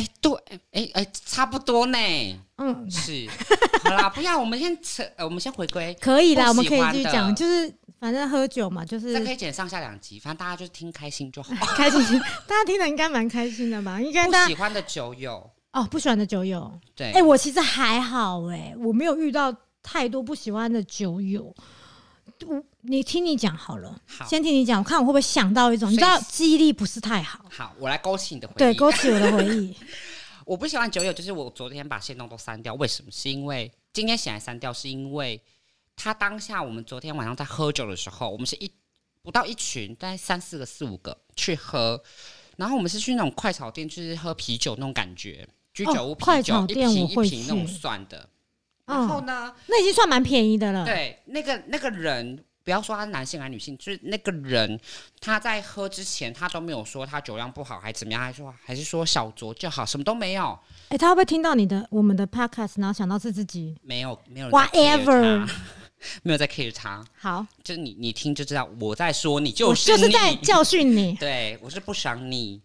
[0.00, 0.32] 哎，对，
[0.72, 1.98] 哎哎，差不多呢。
[2.56, 3.28] 嗯，是，
[3.84, 5.94] 好啦，不要，我们先扯，我们先回归。
[6.00, 11.54] 可以啦，我们可以继续讲，就是反正喝酒嘛，就是这可以剪上下两集，反正大家就是听开心就好。
[11.76, 14.00] 开心， 大家听的应该蛮开心的吧？
[14.00, 14.26] 应该。
[14.26, 16.70] 不喜欢的酒友哦，不喜欢的酒友。
[16.94, 21.54] 对，哎，我其实还好，哎，我没有遇到太多不喜欢的酒友。
[22.46, 27.44] 我，你听你讲好了，好先听你讲，我看我会不会想到一种，你知道记忆力不是太好。
[27.50, 28.58] 好，我来勾起你的回忆。
[28.58, 29.74] 对，勾起我的回忆。
[30.46, 33.10] 我不喜欢酒友，就是我昨天把线动都删掉，为什么？
[33.12, 35.40] 是因为今天醒来删掉，是因为
[35.94, 38.70] 他当下我们昨天晚上在喝酒的时候，我们是一
[39.22, 42.02] 不到一群，大概三四个、四五个去喝，
[42.56, 48.29] 然后我们是去那种快炒店，就是喝啤酒那种感觉，居酒屋啤酒一瓶一瓶那种算的。
[48.90, 49.54] 然后呢？
[49.66, 50.84] 那已经算蛮便宜的了。
[50.84, 54.78] 对，那个那个人，不要说他是男性还是女性，就是那个人，
[55.20, 60.58] 他在喝之前，他都没有说他酒量不好，还怎么样，还说还是说小酌就好，什么都没有。
[60.88, 63.76] 哎，他会不会听到你的我们的 podcast，然后想到是自己？
[63.82, 65.48] 没有，没有，whatever，
[66.22, 67.04] 没有在 care 他。
[67.16, 71.14] 好，就是你，你听就知道我在说你，就是就是在教训你。
[71.20, 72.60] 对，我是不想你。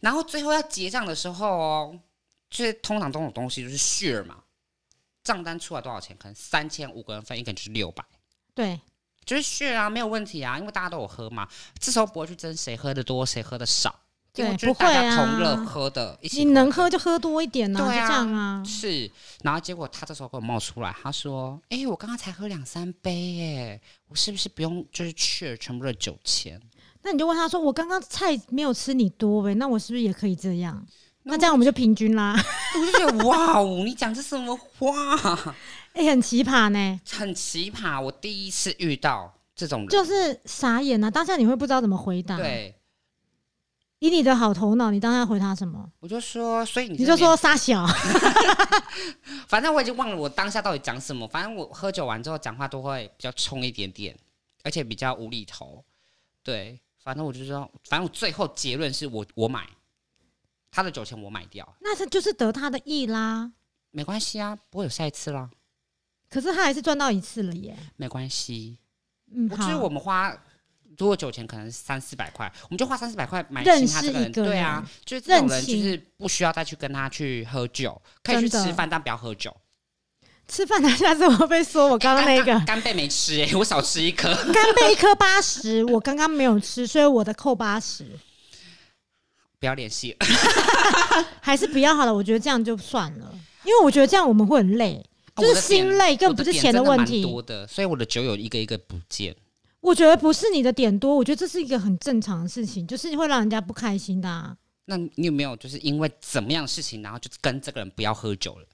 [0.00, 1.98] 然后最后要结账的时候哦，
[2.48, 4.36] 就是通常这种东西就是 share 嘛。
[5.30, 6.16] 账单出来多少钱？
[6.18, 8.04] 可能三千五个人分，一个人就是六百。
[8.52, 8.80] 对，
[9.24, 11.46] 就是血啊，没有问题啊，因为大家都有喝嘛。
[11.78, 13.94] 这时候不会去争谁喝的多，谁喝的少。
[14.32, 15.14] 对，不会啊。
[15.14, 18.64] 同乐喝的，你能喝就喝多一点呢，就这样啊。
[18.64, 19.08] 是，
[19.44, 26.60] 然后结果他这时候给我冒出来，他说：“哎，我刚刚才喝两三杯，哎，我是不是不用就是去全部的酒钱？”
[27.02, 30.84] 那你就问他说：“我刚刚菜没有吃你多呗，那我是不是也可以这样？”
[31.24, 32.34] 那这样我们就平均啦。
[32.74, 35.54] 我就觉得哇哦，你讲这什么话？
[35.92, 38.00] 哎，很奇葩呢，很奇葩。
[38.00, 41.10] 我第一次遇到这种人，就是傻眼啊！
[41.10, 42.36] 当下你会不知道怎么回答。
[42.36, 42.74] 对，
[43.98, 45.90] 以你的好头脑，你当下回答什么？
[45.98, 47.84] 我就说，所以你你就说傻小，
[49.48, 51.26] 反正我已经忘了我当下到底讲什么。
[51.26, 54.16] 反正我喝酒完之后讲话都会比较冲一点点，
[54.62, 55.84] 而且比较无厘头。
[56.44, 59.66] 对，反正我就说，反正我最后结论是我我买
[60.70, 63.50] 他的酒钱我买掉，那他就是得他的意啦。
[63.90, 65.50] 没关系啊，不会有下一次啦。
[66.28, 67.76] 可是他还是赚到一次了耶。
[67.96, 68.78] 没关系，
[69.34, 70.36] 嗯，就是我们花。
[70.98, 79.56] 如果酒钱可能是三四百块，我们就花三四百块买认识这个人，对啊，就是这种人就是不需要再去跟他去喝酒，可以去吃饭，但不要喝酒。
[80.46, 88.04] 吃饭的下次我被说我刚刚那个 干贝没吃哎，我少吃一颗干贝一颗八十，我刚刚没有吃，所以我的扣八十。
[89.60, 90.16] 不要联系，
[91.40, 95.04] 还是不要好了，我觉得这样就算了，因为我觉得这样我们会很累，
[95.36, 97.22] 就是心累，根本不是钱的问题。
[97.22, 99.36] 多的，所以我的酒友一个一个不见。
[99.80, 104.56] 我觉得不是你的点多，我觉得这是一个很正常的事情，就是会让人家不开心的。
[104.86, 108.66] 那你有没有就是因为怎么样的事情，然后就跟这个人不要喝酒了，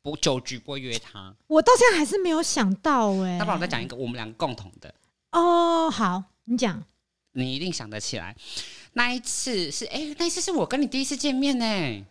[0.00, 1.34] 不酒局不约他？
[1.48, 3.36] 我到现在还是没有想到哎。
[3.38, 4.94] 那不然我再讲一个我们两个共同的
[5.32, 5.90] 哦。
[5.90, 6.82] 好，你讲，
[7.32, 8.36] 你一定想得起来。
[8.94, 12.04] 那一次是哎，那一次是我跟你第一次见面呢。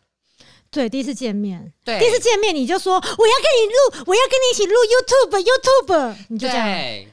[0.70, 6.68] 对，第一次见面，对，第一次见面你就说我要跟你录，我要跟你一起录 YouTube，YouTube，你就这样。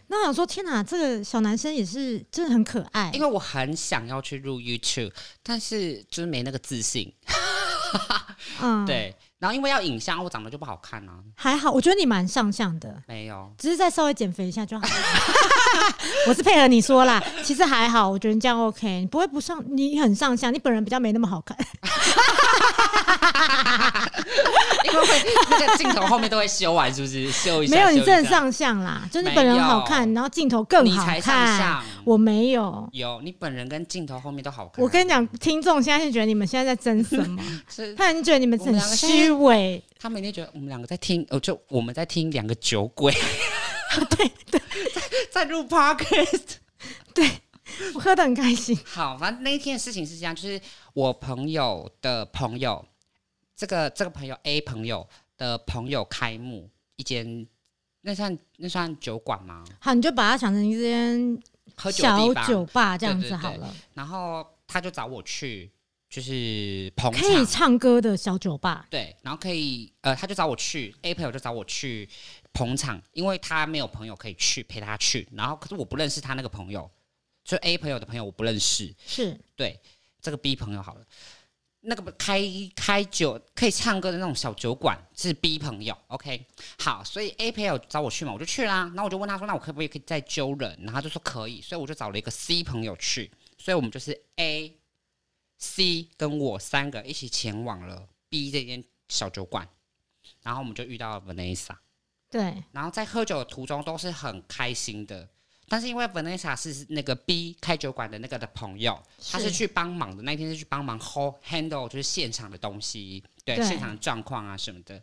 [0.06, 3.10] 那我想说，天哪，这个小男生也是真的很可爱。
[3.12, 7.12] 因为我很想要去录 YouTube，但是就是没那个自信。
[8.62, 9.14] 嗯， 对。
[9.40, 11.12] 然后因为要影像，我长得就不好看啊。
[11.34, 12.94] 还好，我觉得你蛮上相的。
[13.08, 14.86] 没有，只是再稍微减肥一下就好。
[16.28, 21.56] 我是配合你说啦，其实还好，我觉得这样 OK，你不会不上，你很上相，你本人比较没那么好看。
[24.84, 27.30] 因为会那个镜头后面都会修完，是不是？
[27.32, 27.76] 修一下。
[27.76, 31.82] 没有，你真的上相啦，就你本人好看，然后镜头更好看。
[32.04, 32.88] 我没有。
[32.92, 34.82] 有，你本人跟镜头后面都好看。
[34.82, 37.42] 我跟你讲，听众现在是觉得你们现在在争什么？
[37.96, 39.82] 他已经觉得你们很虚伪。
[39.98, 43.12] 他每天觉得我们两个在听，哦，就我们在听两个酒鬼。
[44.10, 44.60] 对 对，
[45.30, 46.56] 在在录 podcast。
[47.14, 47.28] 对，
[47.94, 48.78] 我喝的很开心。
[48.84, 50.60] 好，反正那一天的事情是这样，就是
[50.94, 52.84] 我朋友的朋友。
[53.56, 57.46] 这个这个朋友 A 朋友的朋友开幕一间，
[58.00, 59.62] 那算那算酒馆吗？
[59.78, 61.38] 好，你就把它想成一间
[61.92, 63.76] 小酒吧这样子好了。
[63.92, 65.70] 然后他就找我去，
[66.10, 68.86] 就是捧可以唱歌的小酒吧。
[68.90, 72.08] 对，然后可以呃，他就找我去 A 朋友就找我去
[72.52, 75.26] 捧场，因为他没有朋友可以去陪他去。
[75.32, 76.90] 然后可是我不认识他那个朋友，
[77.44, 78.92] 就 A 朋友的朋友我不认识。
[79.06, 79.80] 是对
[80.20, 81.06] 这个 B 朋友好了。
[81.82, 82.42] 那个开
[82.76, 86.44] 开酒可以唱歌的那种小酒馆是 B 朋友，OK，
[86.78, 88.80] 好，所以 A 朋友找我去嘛，我就去啦。
[88.94, 94.76] 然后我就问他说：“那我可不可以可以再揪人？”然后他就说可以，所以我就找了一个 C 朋友去，所以我们就是 A、
[95.60, 99.68] C 跟我三个一起前往了 B 这间小酒馆，
[100.42, 101.76] 然后我们就遇到了 Vanessa，
[102.28, 105.28] 对，然后在喝酒的途中都是很开心的。
[105.68, 110.22] 但是因为 Vanessa 是那个 B 开酒馆的那个的朋友，他是去帮忙的。
[110.24, 115.00] 那天是去帮忙 hold handle，就是现场的东西，对现场的状况啊什么的。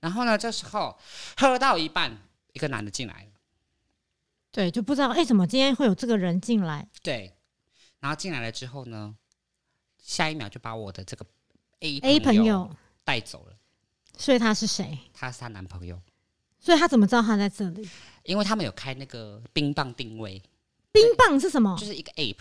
[0.00, 0.98] 然后呢，这时候
[1.38, 2.14] 喝到一半，
[2.52, 3.30] 一个男的进来了。
[4.50, 6.86] 对，就不知道哎，怎么今天会有这个人进来？
[7.02, 7.34] 对，
[8.00, 9.16] 然后进来了之后呢，
[10.06, 11.26] 下一秒就把我的这个
[11.80, 12.70] A A 朋友
[13.04, 13.56] 带走了。
[14.16, 14.98] 所以他是谁？
[15.12, 16.00] 他是他男朋友。
[16.58, 17.88] 所以他怎么知道他在这里？
[18.22, 20.42] 因为他们有开那个冰棒定位，
[20.90, 21.76] 冰棒是什么？
[21.78, 22.38] 就是一个 app，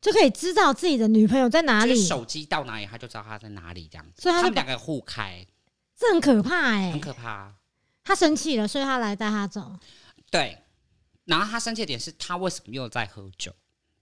[0.00, 2.02] 就可以知道自己的女朋友在哪里。
[2.06, 4.06] 手机到哪里，他就知道他在哪里，这样。
[4.16, 5.44] 所以他们两个互开，
[5.96, 7.54] 这很可怕哎，很可怕。
[8.04, 9.78] 他生气了，所以他来带他走。
[10.30, 10.58] 对，
[11.24, 13.52] 然后他生气的点是他为什么又在喝酒？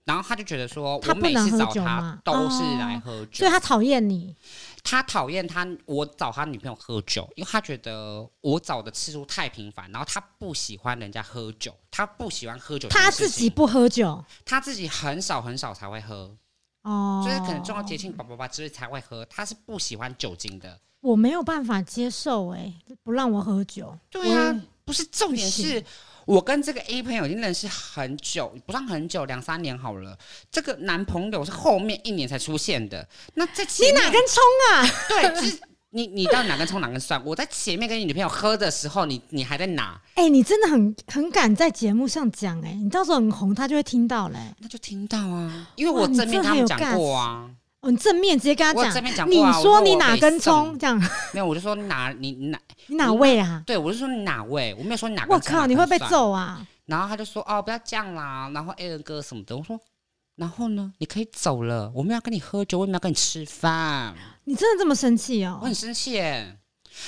[0.03, 4.35] 然后他就觉得说，我每次找他都是来喝酒，所以他讨厌你。
[4.83, 12.89] 他讨厌他，我找他女朋友喝酒，因为他觉得我找的次数太频繁，然后他不喜欢人家喝酒，他不喜欢喝酒。
[12.89, 16.35] 他自己不喝酒，他自己很少很少才会喝。
[16.81, 20.79] 哦，就是可能重要节庆、叭叭叭之类才会喝，他是不喜欢酒精的。
[21.01, 23.95] 我没有办法接受，哎，不让我喝酒。
[24.09, 25.83] 对啊，不是重点是。
[26.25, 30.17] 我跟这个 A 朋友已经认识很久，不算很久，两三年好了。
[30.51, 33.07] 这个男朋友是后面一年才出现的。
[33.33, 34.87] 那在你哪根葱啊？
[35.09, 35.59] 对，就是
[35.91, 37.21] 你，你到底哪根葱哪根蒜？
[37.25, 39.99] 我在前面跟你女朋友喝的时候，你你还在哪？
[40.15, 44.37] 哎，你真的很很敢在节目上讲哎，你到时候很红，他就会听到嘞。
[44.59, 47.49] 那就听到啊，因为我正面他们讲过啊。
[47.81, 50.99] 哦，你正面直接跟他讲，正面讲你说你哪根葱这样？
[51.33, 53.63] 没有，我就说哪你哪 你哪位啊？
[53.65, 55.25] 对，我就说你哪位，我没有说你哪。
[55.27, 56.65] 我靠，你会被揍啊！
[56.85, 58.51] 然后他就说哦，不要这样啦。
[58.53, 59.79] 然后 A 人哥什么的，我说
[60.35, 64.13] 然后呢，你可以走了，我们要跟你喝酒，我们要跟你吃饭。
[64.43, 65.57] 你真的这么生气哦？
[65.61, 66.57] 我很生气耶。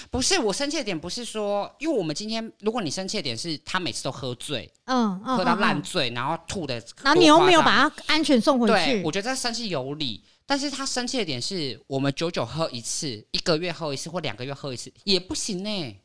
[0.10, 10.24] 不是我生气的点，不是说，因为我们今天，如果你生气的点是他每次都喝醉，嗯，喝到烂醉，然后吐的，然后你又没有把他安全送回去，对，我觉得他生气有理。
[10.46, 15.96] 但是他生气的点是我们久久喝一次，一个月喝一次或两个月喝一次也不行呢。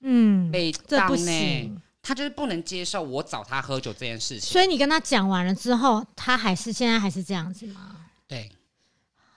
[0.00, 0.52] 嗯，
[0.86, 4.50] 这不行，他就是不能接受我找他喝酒这件事情。
[4.50, 8.06] 所以你跟他讲完了之后，他还是现在还是这样子吗？
[8.26, 8.50] 对。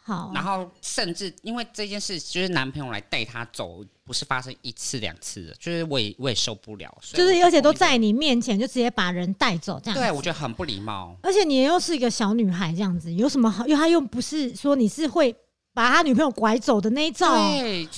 [0.08, 11.18] 好，然后甚至因为这件事，就是男朋友来带她走，不是发生一次两次的，就是我也我也受不了，就是而且都在你面前就直接把人带走，这样对我觉得很不礼貌。
[11.24, 13.66] 而且你又是一个小女孩，这样子有什么好？
[13.66, 15.36] 因为他又不是说你是会
[15.74, 17.28] 把他女朋友拐走的那一种，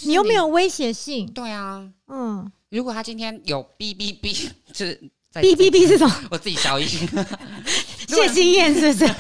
[0.04, 1.30] 你又没有威胁性。
[1.34, 4.98] 对啊，嗯，如果他今天有哔哔哔，就是
[5.34, 6.88] 哔哔哔这种，我自己消音，
[8.08, 9.14] 谢经验是不是？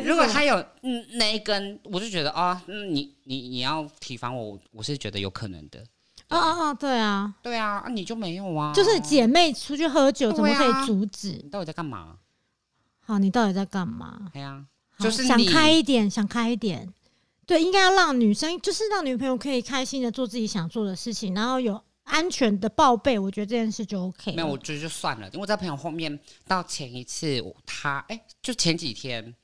[0.00, 5.84] 如果他有嗯那一根，我就觉得啊，你你你要提防我，我是觉得有可能的。
[6.28, 6.74] 啊啊啊！
[6.74, 8.72] 对啊，对啊，你就没有啊？
[8.72, 11.32] 就是姐妹出去喝酒，怎么可以阻止？
[11.42, 12.16] 你到底在干嘛？
[13.00, 14.30] 好，你到底在干嘛？
[14.32, 14.64] 对啊，
[14.98, 16.90] 就是想开一点，想开一点。
[17.44, 23.18] 对，应该要让女生，就是让女朋友可以开心的做自己想做的事情，然后有安全的报备。
[23.18, 24.32] 我觉得这件事就 OK。
[24.32, 29.34] 没有，我觉得就算了，因为在朋友后面到前一次他哎，就前几天。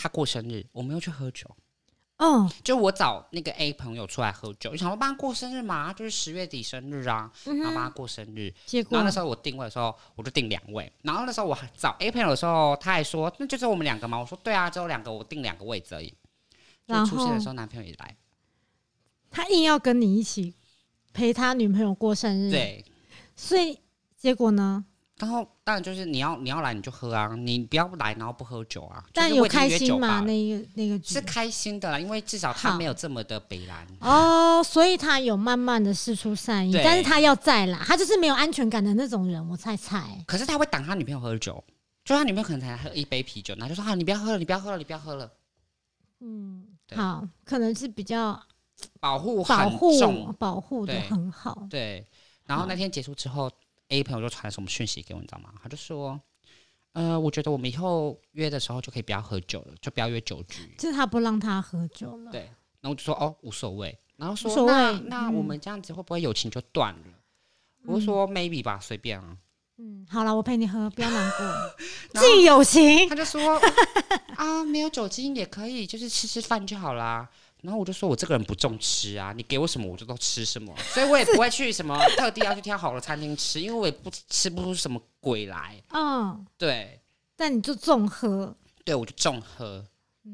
[0.00, 1.44] 他过生日，我们又去喝酒。
[2.18, 8.52] 嗯，就我找那个 A 朋友出来喝酒，想说帮他过生日嘛，就是十月底生日啊，然后帮他过生日。
[8.64, 10.92] 结果那时候我定位的时候，我就定两位。
[11.02, 14.18] 然后那时候我找 A 朋友的时候，他还说那就是我们两个嘛？
[14.18, 16.12] 我说对啊，只有两个，我定两个位置而已。
[16.86, 18.16] 然后出现的时候，男朋友也来，
[19.30, 20.54] 他硬要跟你一起
[21.12, 22.50] 陪他女朋友过生日。
[22.50, 22.84] 对，
[23.36, 23.78] 所以
[24.16, 24.84] 结果呢？
[25.18, 29.04] 然后当然就是你要你要来你就喝啊，你不要来然后不喝酒啊。
[29.12, 30.20] 但有开心吗？
[30.20, 40.22] 那个那个是开心的啦，因为至少他没有这么的北蓝哦，所以他有慢慢的试出善意，但是他要在啦，他就是没有安全感的那种人，我猜猜。
[40.24, 41.62] 可是他会挡他女朋友喝酒，
[42.04, 45.28] 就他女朋友可能才喝一杯啤酒，然后就说：“啊，你不要喝了，你不要喝了，你不要喝了。”
[46.20, 48.40] 嗯，好，可能是比较
[49.00, 51.66] 保护保护保护的很好。
[51.68, 52.06] 对，
[52.46, 53.50] 然后那天结束之后。
[53.88, 55.52] A 朋友就传什么讯息给我，你知道吗？
[55.62, 56.20] 他就说
[56.92, 62.30] ：“呃，我觉得我们以后约的时候就可以不要喝酒了，就不要约酒局。”就是他不让他喝酒了。
[62.30, 62.40] 对，
[62.80, 67.00] 然后我就说：“哦，无所谓。”然后说：“那那我们这样子会不会友情就断了？”
[67.86, 69.36] 我说：“maybe 吧，随便啊。”
[69.80, 71.74] 嗯，好了，我陪你喝，不要难过，
[72.20, 73.08] 既友情。
[73.08, 73.60] 他就说
[74.36, 77.30] ：“啊，没有酒精也可以，就是吃吃饭就好啦。”
[77.62, 85.82] 然后我就说，我这个人不重吃啊，你给我什么我就都吃什么， 所以我也不会去什么特地要去挑好的餐厅吃，因为我也不吃不出什么鬼来。
[85.90, 87.00] 嗯，对。
[87.36, 89.84] 但你就重喝，对我就重喝。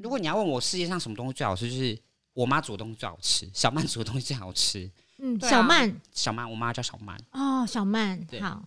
[0.02, 1.98] 如果你要问我世界上什么东西最好吃，就是
[2.32, 4.90] 我妈煮的东西最好吃，小曼煮的东西最好吃。
[5.18, 7.16] 嗯，小曼，小曼，我妈叫小曼。
[7.32, 8.62] 哦，小曼，好。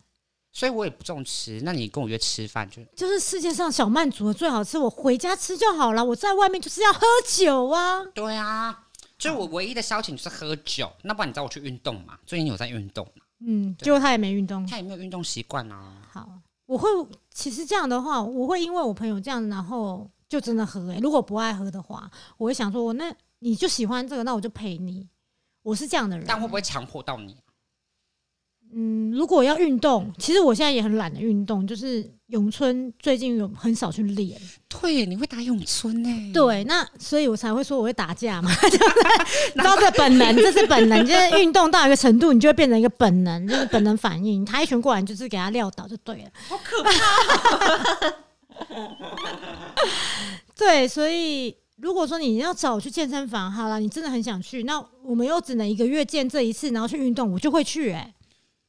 [0.58, 6.04] 所以我也不重吃，那你跟我约吃饭就就是世界上小曼煮的最好吃，我回家吃就好了。
[6.04, 8.04] 我在外面就是要喝酒啊。
[8.06, 8.88] 对啊，
[9.20, 10.92] 就我唯一的消遣就是喝酒。
[11.04, 12.18] 那不然你找我去运动嘛？
[12.26, 13.08] 最近有在运动
[13.46, 16.02] 嗯，结果他也没运动，他也没有运动习惯啊。
[16.12, 16.28] 好，
[16.66, 16.90] 我会
[17.32, 20.92] 其实这样的话，我会因为我朋友这样，然后就真的喝。
[20.92, 25.08] 哎，如果不爱喝的话，我会想说，我那你就喜欢这个，那我就陪你。
[25.62, 27.38] 我是这样的人，但会不会强迫到你？
[28.74, 34.40] 嗯，如果要运动，其实我现在也很懒得运动，就是咏春最近有很少去练。
[34.68, 36.32] 对，你会打咏春呢？
[36.34, 38.52] 对，那所以我才会说我会打架嘛，
[39.64, 46.30] 招着本能，这是本能，就是运动到一个程度，你就会变成一个本能，就是本能反应，他一拳过来，就是给他撂倒就对了。
[46.50, 46.92] 好可怕！
[50.58, 58.14] 对，所以如果说你要找我去健身房，好了，你真的很想去，那我们又只能一个月见这一次，然后去运动，我就会去哎。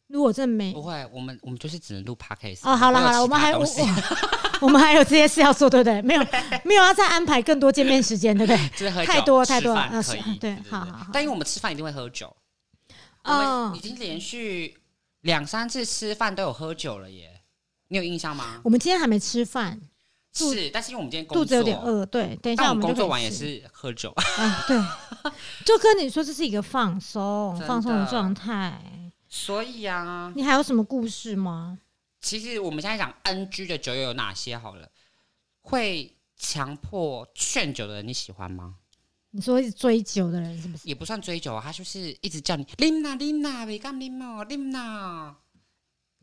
[0.09, 2.75] 如果真没不会，我们我们就是只能录 podcast 哦。
[2.75, 3.62] 好了好了，我们还有
[4.61, 6.01] 我们还有这些事要做，对不对？
[6.03, 6.27] 没有
[6.64, 9.05] 没有要再安排更多见面时间，对不对？
[9.05, 11.07] 太多太多了，可以对，好好。
[11.12, 12.35] 但因为我们吃饭一定会喝酒，
[13.24, 14.78] 我们已经连续
[15.20, 17.43] 两三次吃饭都有喝酒了耶，
[17.89, 18.61] 你有印象吗？
[18.64, 19.78] 我们今天还没吃饭，
[20.33, 24.76] 是，但是因为我们今天肚子有点饿，对，等一下我们工作完也是喝酒，啊，对，
[25.66, 28.80] 就跟你说这是一个放松放松的状态。
[29.29, 31.79] 所以啊，你还有什么故事吗？
[32.20, 34.57] 其实我们现在讲 NG 的酒友有哪些？
[34.59, 34.89] 好了，
[35.62, 38.76] 会强迫劝酒的人，你喜欢吗？
[39.31, 40.89] 你说追酒的人是不是？
[40.89, 45.35] 也不算追酒啊，他就是一直叫你 Lina Lina，别干 Lina Lina。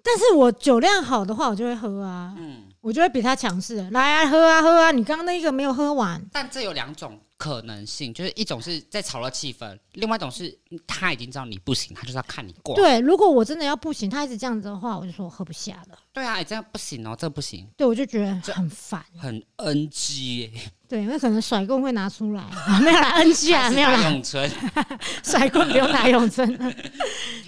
[0.03, 2.36] 但是我酒量好的话，我就会喝啊。
[2.38, 3.89] 嗯，我就会比他强势。
[3.91, 4.91] 来啊，喝啊，喝啊！
[4.91, 6.24] 你刚刚那个没有喝完。
[6.32, 7.20] 但这有两种。
[7.38, 10.58] 可能性就是一种是在炒热气氛，另外一种是
[10.88, 12.76] 他已经知道你不行，他就是要看你过。
[12.76, 16.00] 对，如果我真的要不行，他一直这样子的话，我就说我喝不下了。
[16.16, 17.68] 对啊，这样不行哦，这不行。
[17.76, 20.49] 对，我就觉得很烦，很 NG。
[20.88, 22.43] 对，因为可能甩棍会拿出来，
[22.82, 24.01] 没有啦，NG 啊，没有啦。
[24.09, 24.49] 咏春
[25.24, 26.47] 甩棍不用拿永春，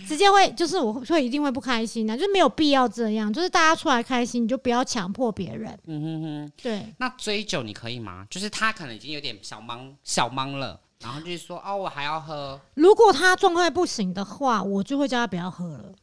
[0.06, 3.32] 直接会就是我会一定会不开心的，就没有必要这样。
[3.32, 5.78] 就是大家出来开心，你就不要强迫别人。
[5.86, 6.94] 嗯哼哼，对。
[6.98, 8.26] 那追酒你可以吗？
[8.30, 12.60] 就是他可能已经有点小忙小忙了，然后就是说哦，我还要喝。
[12.74, 15.94] 如果他状态不行的话，我就会叫他不要喝了。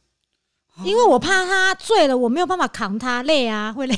[0.83, 3.97] 因为我怕他醉了，我没有办法扛他，累啊，会累。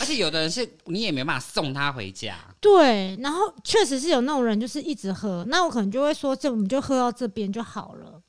[0.00, 2.36] 而且有的人是你也没办法送他回家。
[2.60, 8.20] 对，然后确实是有那种人，就是一直喝，那我可能就会说，这我们就喝到这边就好了。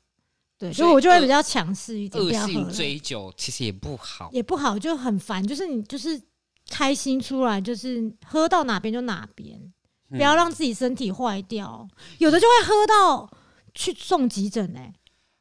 [0.58, 2.22] 对，所以我就会比较强势一点。
[2.22, 5.44] 恶性追酒其实也不好，也不好，就很烦。
[5.44, 6.20] 就是你就是
[6.70, 9.60] 开心出来，就是喝到哪边就哪边，
[10.10, 11.88] 不要让自己身体坏掉。
[12.18, 13.28] 有的就会喝到
[13.74, 14.92] 去送急诊哎，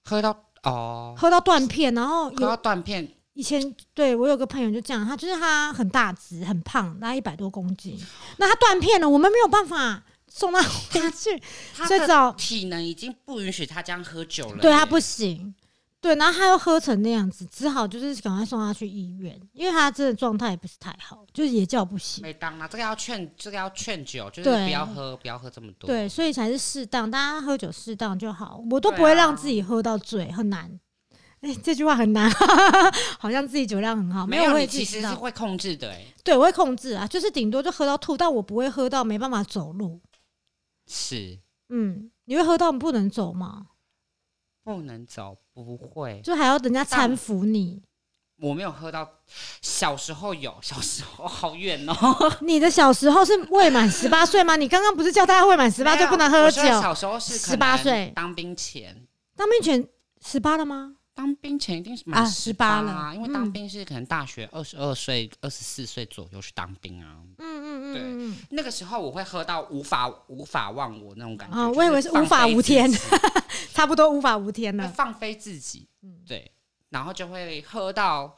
[0.04, 0.46] 喝到。
[0.68, 3.08] 哦，喝到断片，然后喝到断片。
[3.34, 7.96] 以前对我有个朋友就这样，他就是他很大只很胖，大概一百多公斤，
[8.38, 11.42] 那他断片了，我们没有办法送他回去，
[11.88, 15.54] 所以找体能已经不允许他这样喝酒了，对他不行。
[16.00, 22.22] 对，然后他又喝成那样子，只好就是赶快送他去医院，因为他真的状态也不是太好，就是也叫不醒。
[22.22, 25.88] 没当啊，这个要劝，这个要劝酒，就是不要喝，不要喝这么多。
[25.88, 28.64] 对，所以才是适当，大家喝酒适当就好。
[28.70, 30.80] 我都不会让自己喝到醉，很难。
[31.42, 32.32] 哎，这句话很难，
[33.20, 35.92] 好像自己酒量很好，没有，你其实是会控制的。
[35.92, 40.00] 哎，对，我会控制啊，就是顶多就喝到吐，但我不会喝到没办法走路。
[40.88, 41.40] 是，
[41.70, 43.68] 嗯，你会喝到不能走吗？
[44.64, 47.82] 不能走，不会，就还要人家搀扶你。
[48.40, 49.10] 我没有喝到，
[49.62, 51.96] 小时候有， 小时候好远哦。
[52.42, 54.56] 你的小时候是未满十八岁吗？
[54.56, 56.62] 你刚刚不是叫大家未满十八岁不能喝酒？
[56.62, 58.96] 小时候是十八岁，当兵前，
[59.36, 59.88] 当兵前
[60.24, 60.94] 十八了吗？
[61.16, 67.16] 当兵前一定是满十八了，啊因为当兵是可能大学二十二岁、二十四岁左右去当兵啊。
[67.40, 71.58] 嗯嗯嗯，对，那个时候我会喝到无法无法忘我那种感觉。
[71.58, 72.88] 哦，我以为是无法无天，
[73.78, 74.90] 差不多无法无天了。
[74.90, 75.88] 放飞自己，
[76.26, 76.52] 对，
[76.90, 78.36] 然后就会喝到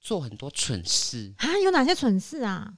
[0.00, 1.46] 做很多蠢事啊！
[1.62, 2.74] 有哪些蠢事啊？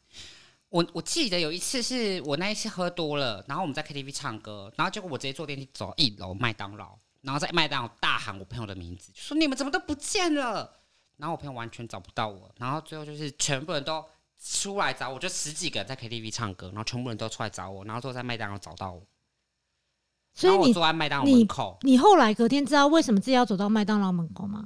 [0.68, 6.99] 我我记得有一次是我那一次喝多了，然后我们在 KTV 唱歌，然后结果我直接坐电梯走到一楼麦当劳。
[7.22, 10.70] 然后在麦当劳大喊我朋友的名字，就说你们怎么都不见了。
[11.16, 12.55] 然后我朋友完全找不到我。
[12.59, 14.05] 然后最后就是全部人都
[14.39, 19.03] 出来找我，就十几个人在 KTV 唱歌，然后全部人都出来找我，然后都在麦当劳找到我。
[20.35, 24.64] 所以你坐在麦当劳门口，你后来隔天知道为什么自己要走到麦当劳门口吗？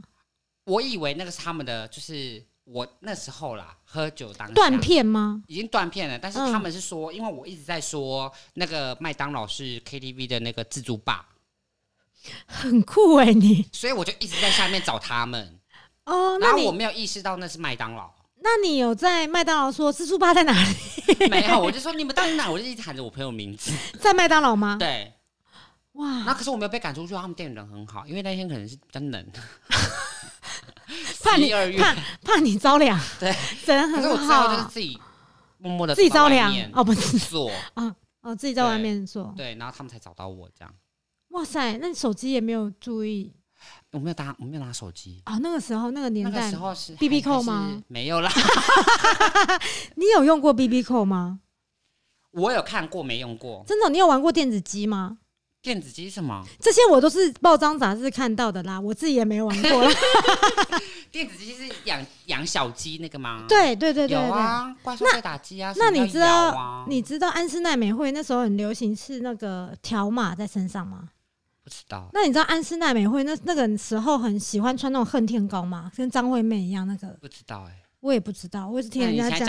[0.65, 5.43] 我以为那个是他们的，就是我那时候啦，喝酒当断片吗？
[5.47, 11.29] 已经断片了，但是他们是说，因为我一直在说那个麦当劳是 KTV 的那个自助吧。
[12.47, 15.59] 很酷哎，你，所以我就一直在下面找他们
[16.05, 16.39] 哦。
[16.39, 18.11] 然后我没有意识到那是麦当劳。
[18.41, 21.29] 那你有在麦当劳说自助吧在哪里？
[21.29, 22.51] 没有，我就说你们到底哪？
[22.51, 23.71] 我就一直喊着我朋友名字。
[24.01, 24.77] 在麦当劳吗？
[24.79, 25.13] 对。
[25.99, 26.23] 哇！
[26.25, 29.27] 那可是我没有被赶出去，他们店人很好，因为那天可能是真冷，
[31.23, 32.99] 怕你怕怕你着凉。
[33.19, 33.35] 对，
[33.67, 33.97] 人很好。
[33.97, 34.99] 可是我最后就是自己
[35.59, 39.35] 默默的自己着凉哦，不是做啊哦，自己在外面做。
[39.37, 40.73] 对，然后他们才找到我这样。
[41.31, 43.35] 哇塞，那你手机也没有注意？
[43.91, 45.37] 我没有拿，我没有拿手机啊。
[45.39, 47.83] 那个时候，那个年代，那个时候是 B B 扣吗？
[47.89, 48.31] 没有啦。
[49.97, 51.41] 你有用过 B B 扣吗？
[52.31, 53.65] 我有看过，没用过。
[53.67, 55.19] 真的，你有玩过电子机吗？
[55.69, 56.43] 电子机什么？
[56.59, 59.93] 这些我都是报章杂志看到的啦，我自己也没玩过。
[61.13, 63.45] 电子机是养养小鸡那个吗？
[63.47, 65.75] 对对对对，有啊，怪兽对打鸡啊。
[65.77, 71.11] 那你知道你知道安室奈美惠那时候很流行是那个条码在身上吗？
[71.63, 72.09] 不知道。
[72.15, 75.93] 那你知道安室奈美惠那那个时候很喜欢穿那种恨天高吗？
[75.95, 77.09] 跟张惠妹一样那个？
[77.21, 79.47] 不知道哎，我也不知道，我也是听人家讲。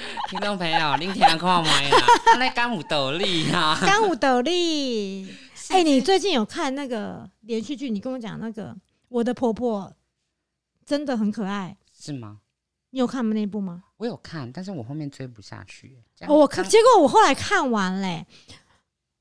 [0.28, 1.98] 听众朋友，您听看麦啦，
[2.38, 5.34] 那干武斗笠啊，干武斗笠。
[5.68, 7.90] 哎，你最近有看那个连续剧？
[7.90, 8.76] 你跟我讲那个
[9.08, 9.92] 我的婆婆
[10.84, 12.38] 真的很可爱，是吗？
[12.90, 13.84] 你有看那部吗？
[13.98, 16.02] 我有看，但是我后面追不下去。
[16.26, 18.26] 我看，结果我后来看完嘞，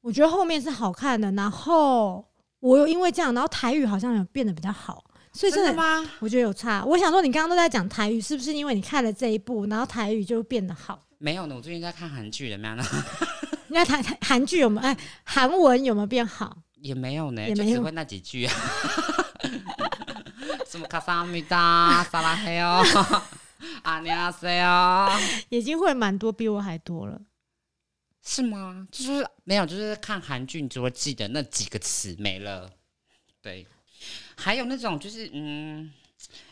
[0.01, 1.31] 我觉得后面是好看的。
[1.33, 2.25] 然后
[2.59, 5.03] 我又因为这样，然后台语好像有变得比较好。
[5.39, 6.05] 所以真的吗？
[6.19, 6.83] 我觉得有差。
[6.83, 11.01] 我想说，你刚刚都在讲台语，是不是因为你看了这一部，然后台语就变得好？
[11.17, 12.83] 没有呢，我最近在看韩剧，怎么样呢？
[13.69, 14.85] 你看台台韩剧有没有？
[14.85, 16.57] 哎，韩文有没有变好？
[16.81, 18.53] 也没有呢，就只会那几句啊，
[20.67, 22.83] 什么卡萨米达、萨拉黑哦、
[23.83, 25.09] 阿尼亚塞哦，
[25.47, 27.17] 已经会蛮多，比我还多了，
[28.21, 28.85] 是吗？
[28.91, 32.69] 就是没有，就是看韩剧，你只会记得那几个词没了。
[33.41, 33.65] 对，
[34.39, 35.91] 还有那种就是嗯，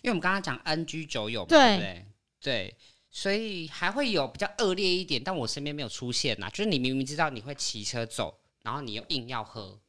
[0.02, 2.06] 因为我们刚刚讲 NG 酒友，对不对？
[2.42, 2.76] 对，
[3.10, 9.80] 所以还会有比较恶劣一点，但我身边没有出现呐，就是你明明知道你会骑车走，然后你又硬要喝。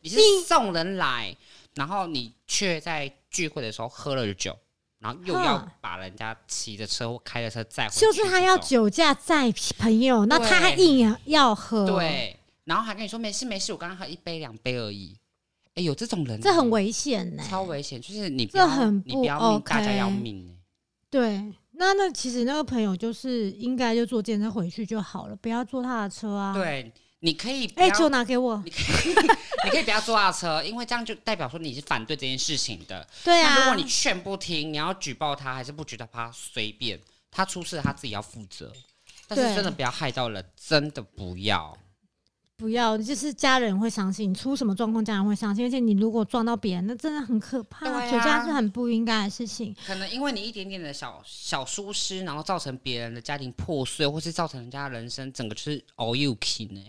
[0.00, 1.36] 你是送人来，
[1.74, 4.56] 然后你却在聚会的时候喝了酒，
[5.00, 15.16] 然后又要把人家骑着车或开着车载回去，就是他要酒驾载朋友，那他还硬要喝，对，然后还跟你说没事没事，我刚刚喝一杯两杯而已。
[15.78, 20.58] 哎，有这种人，这很危险呢，超危险，就是你这很你不要命，大家要命
[21.08, 26.52] 对，那那其实那个朋友就是应该就坐电车回去就好了，不要坐他的车啊。
[26.52, 26.92] 对。
[27.20, 28.62] 你可以哎，就拿给我。
[28.64, 28.78] 你可
[29.10, 29.12] 以，
[29.64, 33.04] 你可以不要坐他的车，因为这样就代表说你是反对这件事情的。
[33.24, 33.56] 对啊。
[33.56, 36.30] 如果你劝不听，你要举报他，还是不举报他？
[36.32, 37.00] 随便，
[37.32, 38.72] 他出事他自己要负责。
[39.26, 41.76] 但是真的不要害到人，真的不要。
[42.58, 47.86] 不要，就是家人会相信，出什么状况家人会相信，而且你如果撞到别人，那真的很可怕。
[48.10, 49.72] 酒驾是很不应该的事情。
[49.86, 56.84] 可能因为你一点点的小小疏失，然后造成别人的家庭破碎，或是造成人家人生整个就是 all you can 呢。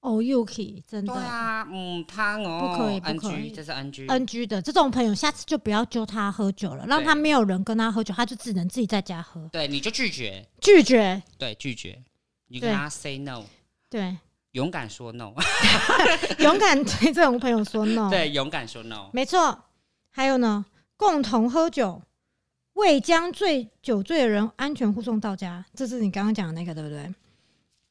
[0.00, 1.14] 哦，Yuki，真的。
[1.14, 9.48] 对啊，嗯，他哦，不可以，不可以，这是 NG，NG 的这种朋友，下次就不要揪他喝酒了，让他没有人跟他喝酒，他就只能自己在家喝。
[9.50, 12.02] 对，你就拒绝，拒绝，对，拒绝，
[12.48, 13.44] 你跟他 say no，
[13.88, 14.18] 对，
[14.54, 15.34] 勇敢说 no，
[16.38, 19.64] 勇敢对这种朋友说 no， 对，勇敢说 no，没错。
[20.10, 20.64] 还有呢，
[20.96, 22.00] 共同喝酒，
[22.74, 27.12] 未将醉酒醉的人安全护送到家，这是你刚刚讲的那个，对不对？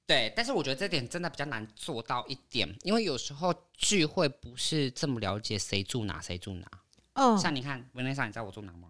[0.07, 6.67] 对，但是我觉得这点真的比较难做到一点，因为有时候聚会不是这么了解谁住哪，谁住哪。
[7.15, 8.87] 哦，像你看，文内莎，你知道我住哪吗？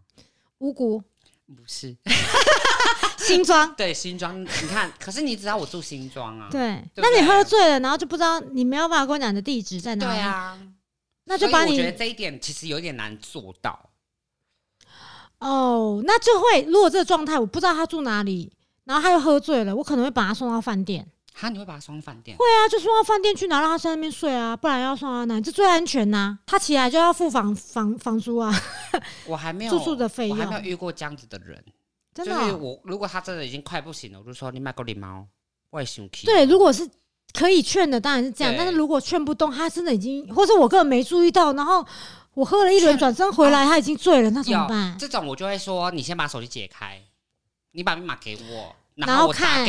[0.60, 1.00] 五谷
[1.48, 1.98] 不是，
[3.24, 3.74] 新庄。
[3.76, 4.42] 对，新庄。
[4.42, 6.48] 你看， 可是你知道我住新庄啊？
[6.52, 6.84] 对。
[6.96, 10.06] 那你喝醉了，然后就不知道你没有办法跟我讲你的地址在哪？
[10.06, 10.60] 对啊。
[11.26, 11.72] 那就把你。
[11.72, 13.90] 我觉得这一点其实有点难做到。
[15.40, 18.52] 哦，那就会，如果这个状态我不知道他住哪里。
[18.86, 21.08] 然后他又喝醉了，我可能会把他送到饭店。
[21.34, 22.36] 哈，你会把他送到饭店？
[22.36, 25.40] 会啊，就送到饭店去，然后让他在那边睡啊，不然要送到哪？
[25.40, 26.38] 这最安全呐。
[26.46, 28.54] 他起来就要付房房房租啊。
[29.26, 31.64] 我还没有 住宿的费用，我还没有遇过这样子的人。
[32.14, 35.26] 真的，我如果他真的已经快不行了，我就说你买个礼貌，
[35.70, 36.26] 我也生气。
[36.26, 36.88] 对，如果是
[37.34, 38.54] 可以劝的，当然是这样。
[38.58, 41.86] 但是如果劝不动，他真的已经，或者我根本没注意到，然后
[42.34, 44.96] 我喝了一轮，转身回来他已经醉了，那怎么办？
[45.00, 47.02] 这种我就会说，你先把手机解开，
[47.72, 48.76] 你把密码给我。
[48.96, 49.68] 然后看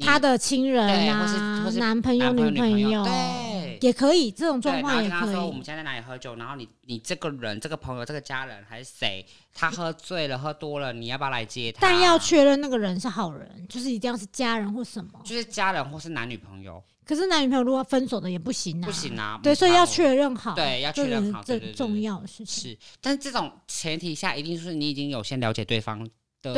[0.00, 5.32] 他的亲人啊，男朋友、女朋友，对，也可以这种状况也可以。
[5.32, 11.80] 说我们现在在哪里喝酒，然后你你这个人、这个朋友、这个家人还是谁，他喝醉了、喝多了，你要不要来接他？
[11.80, 16.82] 但要确认那个人是好人，就是一定要是家人或什么，就是家人或是男女朋友。
[17.04, 19.38] 可是男女朋友如果分手的也不行啊，不行啊。
[19.42, 22.78] 对，所以要确认好，对，要确认好，这重要的事情是。
[23.00, 26.02] 但是这种前提下，一定是你已经有先了解对方
[26.40, 26.52] 的。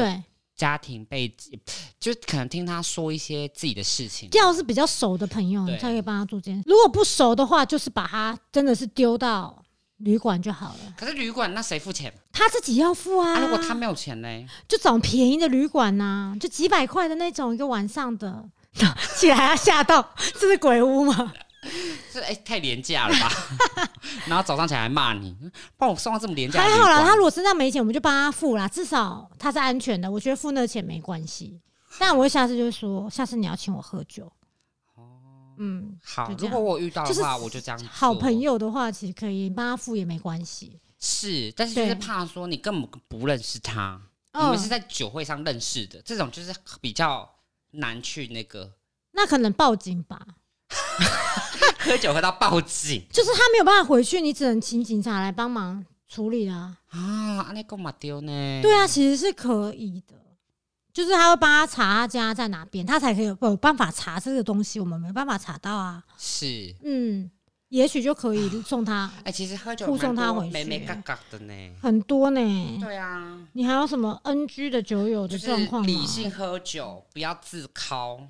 [0.57, 0.67] 对。
[0.67, 1.61] 家庭背景，
[2.01, 4.29] 就可能听他说一些自己的事情。
[4.33, 6.63] 要是比较熟的朋友，才可以帮他做这件事。
[6.67, 9.63] 如果不熟的话，就是把他真的是丢到
[9.99, 10.95] 旅馆就好了。
[10.97, 12.13] 可是旅馆那谁付钱？
[12.33, 13.39] 他自己要付啊。
[13.39, 14.29] 如果他没有钱呢？
[14.67, 18.49] 就找便宜的旅馆呐，就几百块的那种一个晚上的，
[19.17, 21.35] 起来要吓到，这是鬼屋吗？
[22.13, 23.31] 这哎太廉价了吧！
[24.27, 25.37] 然后早上起来还骂你，
[25.77, 26.61] 帮我送到这么廉价。
[26.63, 30.11] 还好啦，他如果身上没钱，我们就帮他付啦，至少他是安全的。
[30.11, 31.61] 我觉得付那个钱没关系。
[31.99, 34.31] 但我会下次就说，下次你要请我喝酒。
[34.97, 35.03] 哦，
[35.59, 36.31] 嗯，好。
[36.39, 37.85] 如果我遇到的话，我就这样。
[37.85, 40.79] 好朋友的话，其实可以帮他付也没关系。
[40.99, 44.01] 是，但是就是怕说你根本不认识他，
[44.35, 47.29] 你们是在酒会上认识的，这种就是比较
[47.71, 48.73] 难去那个。
[49.13, 50.21] 那可能报警吧。
[51.79, 56.77] 喝酒喝到报警，就是他没有办法回去，你只能请警察来帮忙处理啊。
[56.89, 58.61] 啊，那干嘛丢呢？
[58.63, 60.15] 对啊，其实是可以的，
[60.93, 66.03] 就是他会帮他查他家在哪边，他才可以有办法查这个东西，我们没办法查到啊。
[66.19, 67.31] 是，嗯，
[67.69, 69.09] 也许就可以送他。
[69.23, 72.79] 哎，其实喝酒护送他回去，没没嘎嘎的呢，很多呢。
[72.81, 78.21] 对啊，你还有什么 NG 的酒友的状况理性喝酒，不要自敲。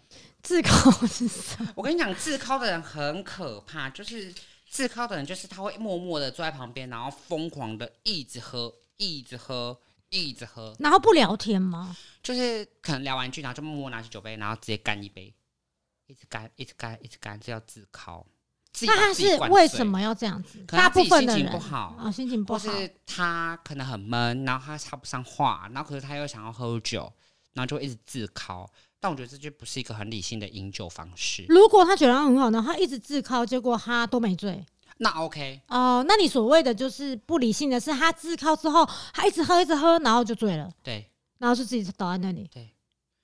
[0.46, 1.68] 自考是什么？
[1.74, 3.90] 我跟你讲，自考的人很可怕。
[3.90, 4.32] 就是
[4.70, 9.76] 自考的人，就是他会默默的坐在旁边，然后疯狂的一直喝，一直喝，
[10.08, 10.72] 一直喝。
[10.78, 11.96] 然后不聊天吗？
[12.22, 15.34] 就是可能聊完句，然后就默默拿起酒杯，然后直接干一杯，
[16.06, 18.24] 一直干，一直干，一直干，这叫自考。
[18.82, 20.60] 那他是为什么要这样子？
[20.68, 27.12] 大部分的人不好啊，心情不好，是他可能很闷，然后他插不上话，然后可是他又想要喝酒，
[27.54, 28.70] 然后就一直自考。
[28.98, 31.44] 但我觉得这就不是一个很理性的饮酒方式。
[31.48, 34.64] 如果他酒量很好呢，他一直自考，结果他都没醉，
[34.98, 36.04] 那 OK 哦。
[36.08, 40.68] 那你所谓的就是不理性的是，他自考之后，他一直喝一直喝，然后就醉了。
[40.82, 42.48] 对，然后就自己倒在那里。
[42.52, 42.74] 对，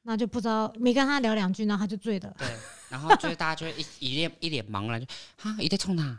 [0.02, 2.34] 那就不知道没跟他聊两句，然后他就醉了。
[2.38, 2.46] 对，
[2.90, 5.06] 然后就是 大家就会一一脸一脸茫然，就
[5.42, 6.18] 啊，你在冲他，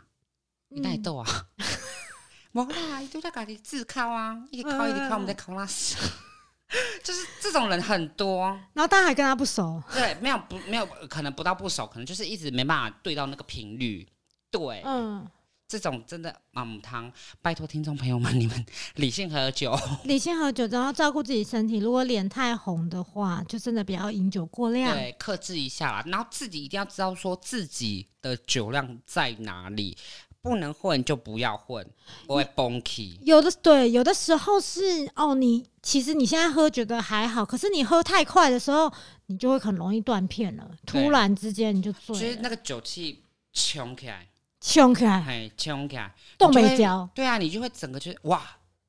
[0.68, 1.26] 你哪里逗啊？
[2.52, 5.96] 冇啦，都在家里自考啊，一直考一直考，我们在考那死。
[7.04, 14.06] 就是这种人很多，然后大家还跟他不熟，对，没有不没有可能不到不熟，可能就是一直没办法对到那个频率，
[14.50, 15.24] 对，嗯，
[15.68, 17.12] 这种真的母汤，
[17.42, 29.96] 拜托听众朋友们，你们理性喝酒， 理性喝酒，然后照顾自己身体，如果脸太红的话，就真的不要饮酒过量，对，克制一下啦，然后自己一定要知道说自己的酒量在哪里。
[30.42, 31.88] 不能混就不要混，
[32.26, 33.18] 我会崩气。
[33.22, 38.90] 有的对，有的时候是哦，你其实你现在喝觉得还好，可是你喝太快的时候，
[39.26, 40.66] 你就会很容易断片了。
[40.86, 43.22] 突然之间你就醉，其实那个酒气
[43.52, 44.26] 冲起来，
[44.62, 47.06] 冲起来，哎，冲起来，动没焦。
[47.14, 48.42] 对啊，你就会整个就是哇，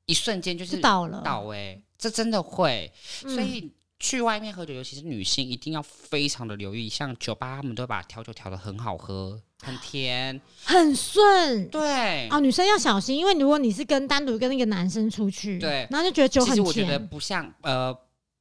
[0.06, 2.90] 一瞬间就是倒了，倒哎，这真的会。
[2.98, 6.88] 所以去外面喝酒，尤其是女性，一定要非常的留意。
[6.88, 9.40] 像酒吧，他们都把调酒调的很好喝。
[9.62, 16.64] 很甜，很顺，对哦，女生要小心，因为如果你是跟单独跟那个男生出去，对，然后就觉得酒很甜。
[16.66, 17.92] 其实我觉得不像，呃，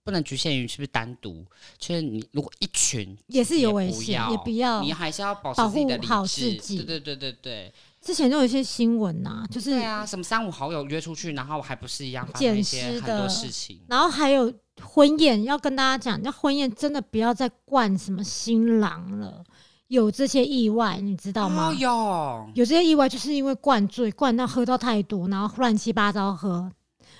[0.03, 1.45] 不能局限于是不是单独，
[1.79, 6.83] 就是你如果一群也是有危险，也不要，你还是要保保护好自己。
[6.83, 7.73] 对对对对对，
[8.05, 19.43] 之前就有一些新闻呐，就是对啊，什么三五好友约出去，然后还不是一样见些很多事情，然后还有婚宴，要跟大家讲，那婚宴真的不要再灌什么新郎了。
[19.87, 21.73] 有这些意外，你知道吗？
[21.79, 26.71] 有有这些意外，就是因为灌醉，灌到喝到太多，然后乱七八糟喝，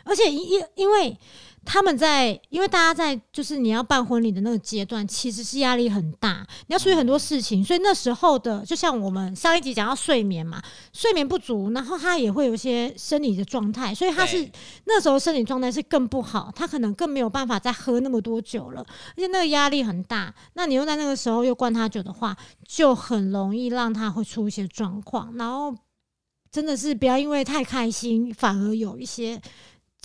[0.03, 1.17] 而且因因为。
[1.65, 10.61] 他们在，因为大家在，就是你要办婚礼的那个阶段，其实是压力很大，你要处理很多事情，所以那时候的，就像我们上一集讲到睡眠嘛，
[10.93, 14.47] 睡眠不足，然后他也会有一些生理的状态，所以他是
[14.85, 22.37] 那时候生理状态是更不好，他可能更没有办法再喝那么多酒了，而且那个压力很大，那你又在那个时候又灌他酒的话，
[22.67, 25.75] 就很容易让他会出一些状况，然后
[26.51, 29.41] 真的是不要因为太开心，反而有一些。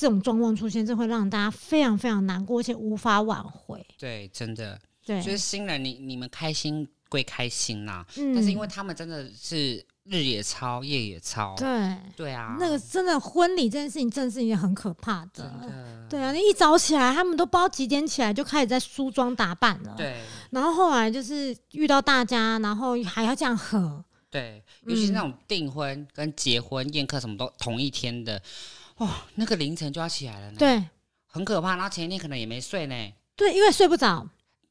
[0.01, 3.87] 这种状况出现，这会让大家非常非常难过，而且无法挽回。
[3.99, 15.53] 对，真的，对，就是新人，你你们开心归开心啦，但是因为他们真的是日也操，夜也操，对，对啊，那个真的婚礼这件事情，真的是一件很可怕的。
[16.09, 19.95] 对啊，你一早起来，他们都不知道几点起来就开始在梳妆打扮了。
[19.99, 24.03] 对，然后后来就是遇到大家，然后还要这样喝。
[24.31, 28.41] 对，尤其是那种订婚跟结婚宴客什么都同一天的。
[29.01, 30.83] 哇，那个凌晨就要起来了，呢，对，
[31.27, 31.75] 很可怕。
[31.75, 34.27] 然后前一天可能也没睡呢，对，因为睡不着，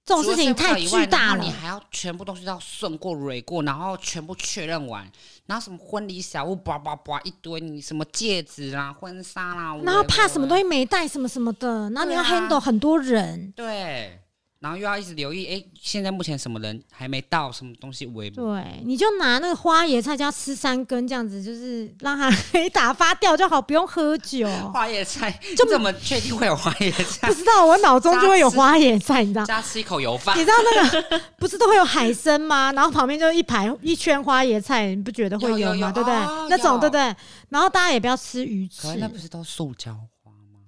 [0.05, 1.43] 这种事情太巨大了。
[1.43, 5.11] 你还要全部东西都要顺过、蕊过，然后全部确认完，
[5.47, 14.21] 然后什么婚礼小物，叭叭叭一堆，你什么戒指啦、婚纱啦，然后怕什么东西没带，什么什么的，然后你要 handle 很多人，对。
[14.59, 24.45] 然后又要一直留意，哎，现在目前什么人还没到，什么东西为对，你就拿那个花椰菜，就要吃三根，这样子就是让它可以打发掉就好，不用喝酒。
[24.73, 27.29] 花椰菜就怎么确定会有花椰菜？
[27.29, 29.45] 不知道，我脑中就会有花椰菜，你知道？
[29.45, 30.37] 加吃一口油饭。
[30.37, 32.73] 你知道那个 不是都会有海参吗？
[32.73, 35.89] 然后旁边就一排一圈花椰菜，你不觉得会有吗？
[35.93, 36.13] 对不对？
[36.49, 37.15] 那种对不对？
[37.47, 38.93] 然后大家也不要吃鱼翅。
[38.97, 40.59] 那不是都塑胶花吗？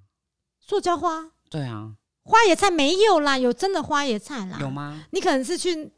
[0.66, 1.26] 塑胶花？
[1.50, 1.92] 对啊。
[2.24, 4.58] 花椰菜没有啦，有真的花椰菜啦。
[4.60, 5.06] 有吗？
[5.12, 5.92] 你可能是去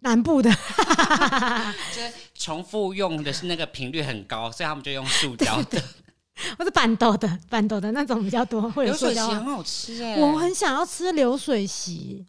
[0.00, 0.50] 南部的，
[1.94, 5.82] 就是重复用的是那个频率很高，所以他们就用塑胶的，
[6.58, 8.70] 或者板豆的，板豆的那种比较多。
[8.82, 12.26] 流水席很好吃哎，我很想要吃流水席。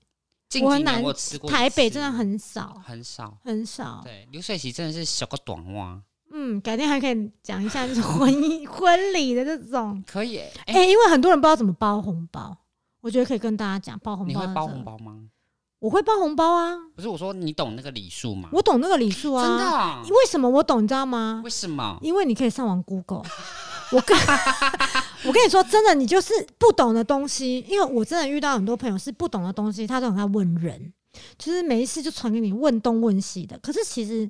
[0.61, 4.01] 我很难吃过，台北真的很少，很少，很少。
[4.03, 5.97] 对，流水席真的是小个短袜。
[6.33, 12.57] 嗯，改天还可以讲一下就是婚姻 婚礼的这种，可以哎，因为很多人不知道怎么包红包。
[13.01, 14.27] 我觉得可以跟大家讲包红包。
[14.31, 15.19] 你会包红包吗？
[15.79, 16.77] 我会包红包啊。
[16.95, 18.49] 不是我说你懂那个礼数吗？
[18.53, 19.43] 我懂那个礼数啊。
[19.43, 20.13] 真的？
[20.15, 20.83] 为什么我懂？
[20.83, 21.41] 你知道吗？
[21.43, 21.97] 为什么？
[22.01, 23.23] 因为你可以上网 Google。
[23.91, 24.17] 我跟，
[25.25, 27.65] 我跟你说，真的，你就是不懂的东西。
[27.67, 30.93] 因为我真的遇到很多朋友是不懂的东西，他都很爱问人，
[31.37, 33.57] 就是每一次就传给你问东问西的。
[33.59, 34.29] 可是其实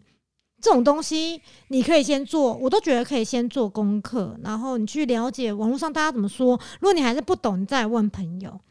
[0.61, 6.59] 这种东西你可以先做，我都觉得可以先做功课，然后你去了解网络上大家怎么说。
[6.79, 8.61] 如果你还是不懂，你再问朋友。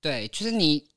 [0.00, 0.88] 对，就是你。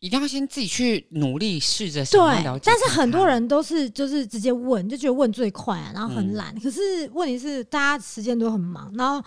[0.00, 6.54] 一定要先自己去努力试着对，但是很多人都是就是直接问，就觉得问最快啊，然后很懒。
[6.60, 9.26] 可是问题是，大家时间都很忙，然后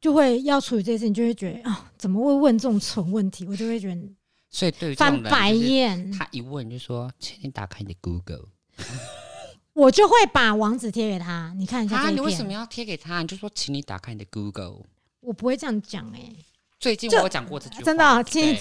[0.00, 3.46] 就会要处理这些事情，就会觉得啊，怎么会问这种蠢问题？
[3.46, 4.12] 我就会觉得，
[4.50, 6.10] 所以对翻白眼。
[6.10, 8.48] 他一问就说：“请你打开你的 Google。”
[9.74, 11.96] 我就会把网址贴给他，你看一下。
[11.96, 13.22] 啊，你为什么要贴给他？
[13.22, 14.82] 你就说：“请你打开你的 Google。”
[15.20, 16.20] 我不会这样讲哎。
[16.78, 18.58] 最近我有讲过这句话，真的，请。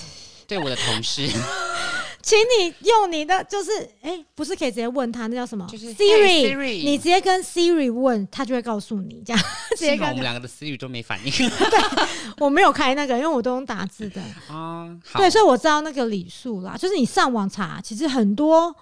[0.48, 1.26] 对我的同事，
[2.22, 5.66] 请你用你的，就是哎，不是可以直接问他，那叫什么？
[5.72, 9.24] 就是 Siri，你直接跟 Siri 问，他就会告诉你。
[9.26, 9.42] 这样，
[9.78, 11.32] 直接跟我们两个的 Siri 都没反应。
[11.32, 12.06] 对，
[12.40, 14.94] 我没有开那个，因为我都用打字的啊。
[15.16, 18.76] 对，所以我知道那个礼数啦，就是你上网查，其实很多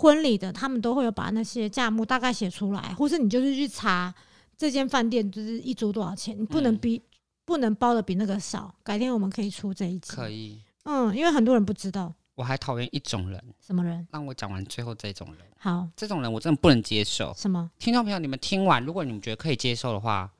[0.00, 4.12] 婚礼的他们都会有把那些价目大概写出来，或是你就是去查
[4.56, 7.02] 这间饭店就是一桌多少钱，你不能比
[7.44, 8.74] 不能包的比那个少。
[8.82, 10.58] 改天我们可以出这一集，可以。
[10.84, 12.12] 嗯，因为很多人不知道。
[12.34, 14.06] 我还讨厌一种人，什么人？
[14.10, 15.46] 让我讲完最后这种人。
[15.58, 17.34] 好，这种人我真的不能接受。
[17.36, 17.70] 什么？
[17.78, 20.32] 听众朋友，你们听完，如果你们觉得可以接受的话，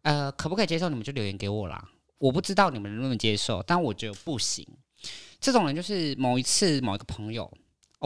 [0.00, 0.88] 呃，可不可以接受？
[0.88, 1.90] 你们就留言给我啦。
[2.16, 4.66] 我不知道你们能不能接受，但我觉得不行。
[5.38, 7.52] 这种人就是某一次某一个朋友，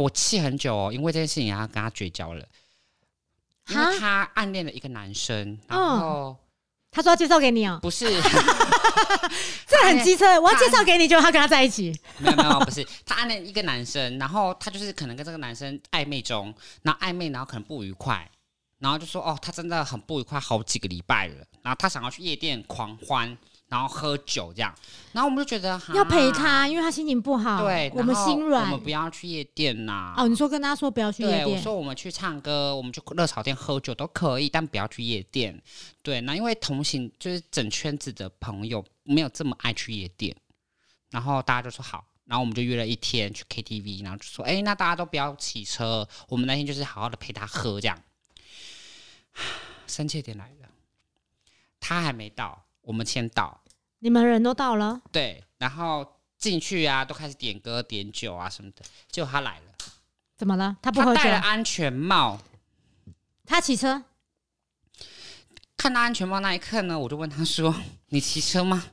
[0.00, 2.46] 我气很久哦，因为这件事情然后跟他绝交了，
[3.68, 6.36] 因为他暗恋了一个男生，然后。
[6.92, 8.04] 他说要介绍给你哦，不是，
[9.64, 10.40] 这很机车。
[10.40, 11.96] 我要介绍给你，就他跟他在一起。
[12.18, 18.28] 没有没有，不是，他暗恋一个男生，然后他就是可能跟这个男生暧昧中，然后暧昧，然后可能不愉快，
[18.80, 23.38] 然后就说哦，他真的很不愉快，好几个礼拜了，然后他想要去夜店狂欢。
[23.70, 24.74] 然后喝酒这样，
[25.12, 27.62] 然后我们就觉得要陪他，因为他心情不好。
[27.62, 30.12] 对，我们心软，我们不要去夜店呐。
[30.16, 35.56] 哦，你说跟他说不要去夜店，我说我们去唱歌，我们去热炒店喝酒都可以，但不要去夜店。
[36.02, 40.36] 对，那因为同行就是整圈子的朋友没有这么爱去夜店，
[41.10, 47.96] 然后大家就说好，然后我们就约了一天去 KTV，然后就说哎，那大家都不要骑车，我们那天就是好好的陪他喝这样。
[49.86, 50.68] 生气点来了，
[51.78, 52.64] 他还没到。
[52.82, 53.59] 我们先到，
[54.00, 59.74] 你们人都到了，对，然后进去啊，都开始点歌点酒啊什么的，结果他来了，
[60.36, 60.76] 怎么了？
[60.82, 62.38] 他不喝酒，戴了安全帽，
[63.46, 64.02] 他骑车，
[65.76, 67.74] 看到安全帽那一刻呢，我就问他说
[68.08, 68.84] ：“你骑车吗？”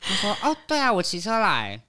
[0.00, 1.82] 他说：“哦，对啊，我骑车来。”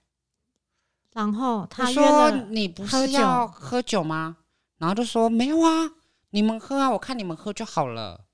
[1.14, 4.38] 然后他说：“你不是要喝酒吗？”
[4.80, 5.92] 然后就说：“没有啊，
[6.32, 8.26] 你们喝啊，我看你们喝就好了。”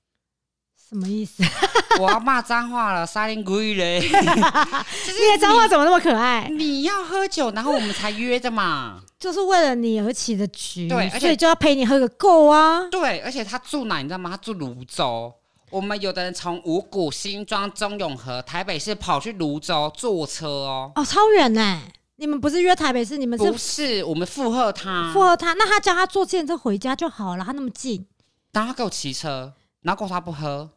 [0.88, 1.42] 什么意思？
[1.98, 3.98] 我要骂脏话了，沙林鬼嘞！
[4.04, 6.48] 你的脏话怎么那么可爱？
[6.50, 12.86] 你要喝酒，然后我们才约的嘛，就是为了你而起的局，对，所以就要陪你喝个够啊！
[12.90, 14.30] 对，而且他住哪你知道吗？
[14.30, 15.34] 他住泸州。
[15.70, 21.82] 我们有的人从五股、新庄、中永和、台北市跑去泸州坐车哦，哦，超远呢！
[22.18, 23.18] 你们不是约台北市？
[23.18, 24.04] 你们不是？
[24.04, 28.06] 我们附和他，附和他，那他叫他坐电车回家就好了，他那么近。
[28.52, 30.70] 然后他给我骑车，然后他不喝。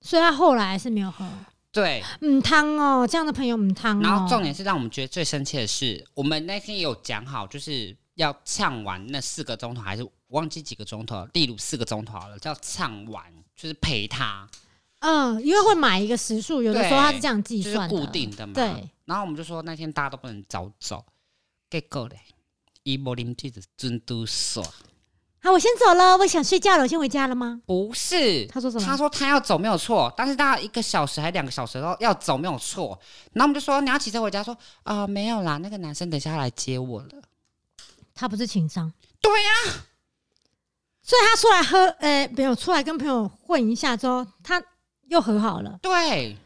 [0.00, 1.26] 所以他后来是没有喝，
[1.70, 4.00] 对，嗯，汤哦，这样的朋友嗯汤。
[4.00, 13.24] 然后重点是让我们觉得最生气的是，我们那天有讲好，就是要唱完那四个钟头，还是忘记几个钟头，例如四个钟头好了，叫唱完，
[13.54, 14.48] 就是陪他。
[15.00, 18.52] 嗯，因为会买一个时数，有的时候他是这样计算，固定的嘛。
[18.54, 18.88] 对。
[19.04, 21.04] 然后我们就说那天大家都不能早走，
[21.68, 22.18] 结果嘞，
[22.82, 24.62] 伊无啉酒就真都耍。
[25.42, 27.62] 好，我先走了，我想睡觉了，我先回家了吗？
[27.64, 28.84] 不是，他说什么？
[28.84, 32.88] 他说他要走没有错，但是大概一个小时还两个小时后要走没有错。
[33.32, 37.08] 然后我们就说你要骑车回家，说啊没有啦，那个男生等下来接我了。
[38.14, 38.92] 他不是情商？
[39.22, 39.50] 对呀，
[41.02, 44.62] 所以他出来喝，呃，没有出来跟朋友混一下之后，他
[45.08, 45.78] 又和好了。
[45.80, 46.36] 对，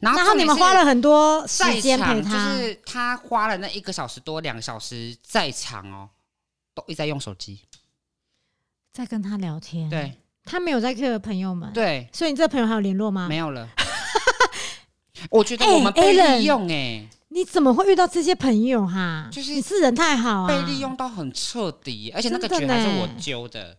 [0.00, 6.10] 然后你们花了很多时间陪他，就是他花了那一个小时多两个小时在场哦，
[6.74, 7.62] 都一直在用手机。
[8.96, 10.10] 在跟他聊天，对，
[10.42, 13.28] 他没有在 Q 的朋友们，对，所以你这个朋友还有联络吗？
[13.28, 13.68] 没有了。
[15.28, 19.28] 我觉得我们被利用哎，你怎么会遇到这些朋友哈？
[19.30, 23.76] 就是你是人太好啊，被利用到很彻底，而且那个局还是我揪的，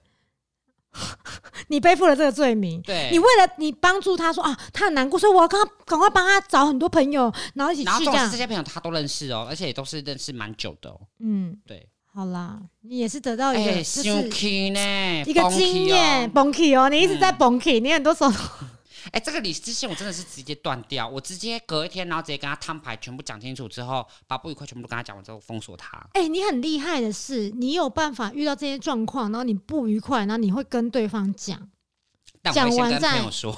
[1.70, 2.80] 你背负了这个罪名。
[2.84, 8.30] 对，你为了你帮助他说啊，他很难过，所以我要赶赶快帮他找很多朋友，然后一起去这样。
[8.30, 11.01] 这些朋友他都认识哦，而且也都是认识蛮久的哦。
[11.22, 11.89] 嗯，对。
[12.18, 18.32] 好啦，你也是得到一个就是一个经验，崩气哦，你一直在崩气，你很多时候，
[19.13, 25.95] 哎，这个理智线我真的是直接断掉，我直接隔一天，然后直接跟他摊牌，全部讲清楚之后，把不愉快全部都跟他讲完之后，封锁他。
[26.13, 31.70] 哎，你很厉害的是，你有办法遇到这些状况，然后你不愉快，然后你会跟对方讲，
[32.51, 33.55] 讲完再说，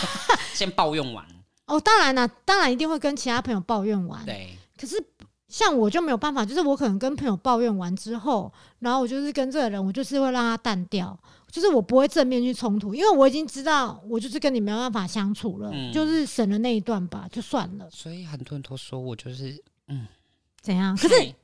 [0.52, 1.26] 先抱怨完。
[1.64, 4.22] 哦，当然了，当然一定会跟其他朋友抱怨完。
[4.26, 5.02] 对，可是。
[5.52, 11.16] 像我就没有办法，就是我可能跟朋友抱怨完之后，然后我就是跟这个人，我就是会让他淡掉，
[11.50, 17.86] 就是我不会正面去冲突，因为我已经知道我就是跟你没有办法相处了，就是省了那一段吧，就算了。
[17.90, 20.06] 所以很多人都说我就是嗯，
[20.62, 20.96] 怎样？
[20.96, 21.34] 可是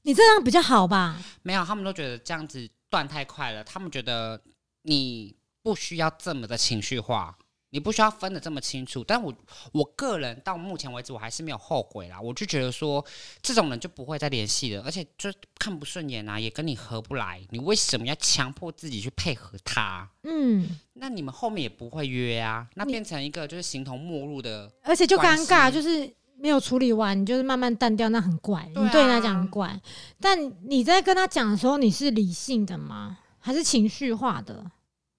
[0.00, 1.22] 你这样比较好吧？
[1.42, 4.40] 没有，他们都觉得这样子断太快了，他们觉得
[4.80, 7.36] 你不需要这么的情绪化。
[7.70, 9.34] 你不需要分的这么清楚，但我
[9.72, 12.18] 我个人到目前为止我还是没有后悔啦。
[12.20, 13.04] 我就觉得说，
[13.42, 20.08] 这种人就不会再联系了，而且就看不顺眼啊，也跟你合不来，你为什么要强迫自己去配合他？
[20.22, 29.78] 嗯，那你们后面也不会约啊，那变成一个就是形同陌路的，而且就尴尬，就是没有处理完，你就是慢慢淡掉，那很怪，你对他讲很怪。
[30.18, 33.18] 但你在跟他讲的时候，你是理性的吗？
[33.40, 34.70] 还是情绪化的？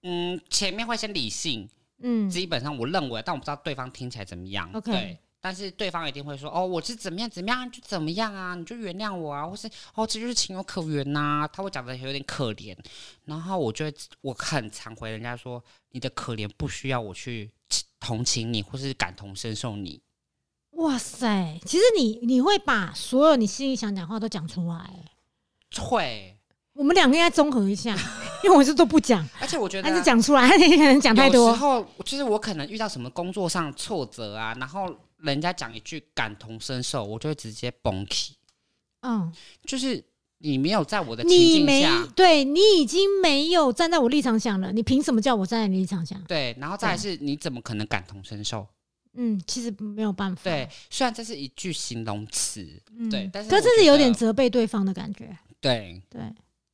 [0.02, 1.68] 嗯，前面会先理性。
[2.00, 4.70] 嗯，基本上我认为，但我不知道对方听起来怎么样。
[4.72, 12.76] OK，对，但是对方一定会说：“哦，我是怎么样怎么样就怎么样啊，你就原谅我啊，或是哦，这就是情有可原呐。”他会讲的有点可怜，
[13.24, 17.50] 然后我就会我很常回人家说：“你的可怜不需要我去
[17.98, 20.00] 同情你，或是感同身受你。”
[20.80, 25.10] 哇塞，其实你你会把所有你心里想讲话都讲出来，
[25.76, 26.38] 会。
[26.80, 27.94] 我们两个应该综合一下，
[28.42, 31.50] 因为我是都不讲，而且我觉得还是讲出来，你可能讲太多。
[31.50, 38.30] 有时候就是我可能遇到什么工作上挫折啊，然后人家讲一句感同身受，我就会直接崩溃。
[39.02, 39.30] 嗯，
[39.66, 40.02] 就是
[40.38, 46.18] 你没有在我的情境下，对你已经没有站在我立场想了，你凭什么叫我站在你立场想？
[46.24, 48.66] 对，然后再是你怎么可能感同身受？
[49.12, 50.40] 嗯，其实没有办法。
[50.44, 52.66] 对，虽然这是一句形容词，
[53.10, 55.36] 对，但是可是是有点责备对方的感觉。
[55.60, 56.22] 对对。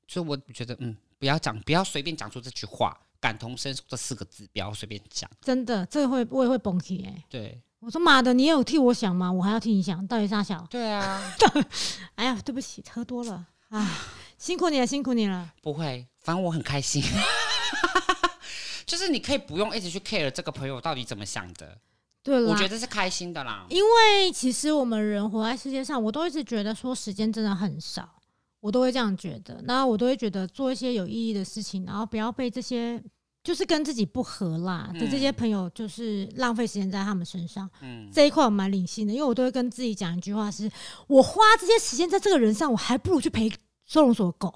[0.06, 5.28] 所以我觉得，嗯，不要讲，不要随便讲出这句话，感同身受这四个字，不要随便讲。
[5.40, 7.24] 真的，这个会我也会崩溃哎。
[7.28, 9.30] 对，我说妈的，你有替我想吗？
[9.30, 10.64] 我还要替你想，到底啥想？
[10.66, 11.34] 对啊。
[12.16, 13.90] 哎呀，对不起，喝多了啊，
[14.38, 15.52] 辛苦你了，辛苦你了。
[15.60, 17.02] 不会，反正我很开心。
[18.86, 21.76] 就是你可以不用一直去 care 这个朋友到底怎么想的。
[22.22, 23.66] 对我觉得是开心的啦。
[23.68, 28.15] 因为其实我们人活在世界上，我都一直觉得说时间真的很少。
[28.60, 33.02] 我都会这样觉得，那我都会觉得做一些有意义的事情，然后不要被这些
[33.44, 37.68] 就是跟自己不合啦的这些朋友，就是浪费时间在他们身上。
[37.80, 40.68] 嗯，这一块我蛮理性的，因为我都会跟自己讲一句话：是
[41.06, 43.48] 我花这些时间在这个人上，我还不如去陪
[43.84, 44.52] 收容所狗。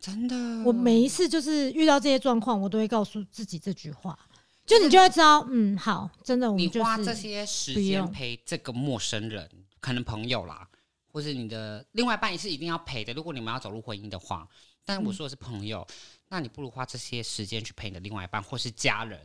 [0.00, 4.18] 真的，我每一次就是遇到这些状况，我都会告诉自己这句话，
[4.66, 9.48] 就你就会知道，嗯，好，真的，我们你花这些时间陪这个陌生人，
[9.78, 10.66] 可能朋友啦。
[11.12, 13.12] 或是你的另外一半也是一定要陪的。
[13.12, 14.48] 如果你们要走入婚姻的话，
[14.84, 15.86] 但是我说的是朋友，
[16.28, 19.18] 那你不如花这些时间去陪你的另外一半，或是家人。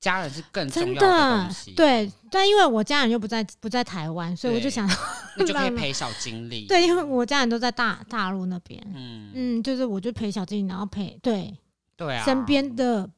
[0.00, 1.72] 家人是更重要的东西。
[1.72, 4.88] 对，但因为我家人又不在不在台湾，所以我就想，
[5.36, 6.68] 你就可以 陪小精灵。
[6.68, 8.80] 对，因为我家人都在大大陆那边。
[8.94, 11.52] 嗯嗯，就是我就陪小精灵，然后陪对
[11.96, 13.10] 对啊，身边的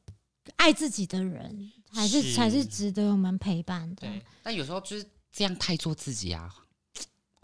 [0.55, 4.07] 爱自己的人，还是才是值得我们陪伴的。
[4.07, 6.49] 对，但有时候就是这样太做自己啊。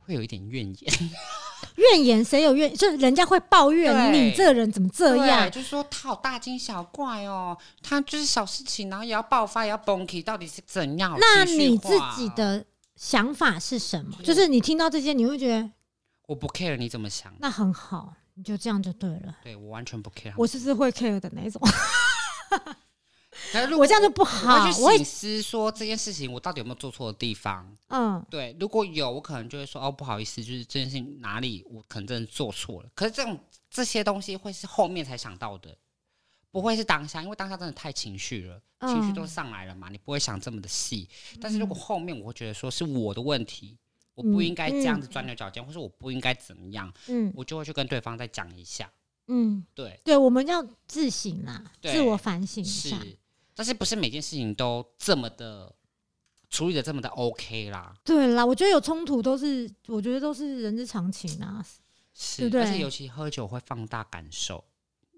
[0.08, 0.94] 会有一点怨言，
[1.76, 2.74] 怨言谁有怨？
[2.74, 5.52] 就是人家会抱怨你这个人怎么这样？
[5.52, 11.18] 就是说他好大惊小怪哦，他就是小事情，然后也要爆发，也要崩溃，到底是怎样？
[11.20, 14.18] 那你自己的想法是什么？
[14.24, 15.70] 就是你听到这些，你会觉得
[16.28, 17.34] 我不 care 你怎么想？
[17.40, 19.36] 那很好，你就这样就对了。
[19.44, 21.62] 对我完全不 care，我是是会 care 的那种。
[23.78, 24.66] 我这样就不好。
[24.82, 27.76] 我去醒思说这件事情，我到底有没有做错的地方？
[27.88, 32.90] 嗯，对，如果有，我可能就会说哦，不好意思，就是这件事情哪里我可能真的做错了。
[32.94, 33.40] 可是这种
[33.70, 35.78] 这些东西会是后面才想到的，
[36.52, 41.08] 不会是当下，因为当下真的太情绪了，情绪都上来了嘛，你不会想这么的细。
[41.40, 43.78] 但是如果后面我会觉得说是我的问题，
[44.16, 48.92] 我不应该这样子钻牛角尖，或是我不应该怎么样，嗯，我就会去跟对方再讲一下。
[49.28, 52.98] 嗯，对，对，我们要自省啊，自我反省一下。
[53.58, 55.74] 但是不是每件事情都这么的
[56.48, 57.92] 处理的这么的 OK 啦？
[58.06, 61.66] 对啦，我觉得有冲突都是，我觉得都是人之常情啊，
[62.14, 64.64] 是，而且尤其喝酒会放大感受，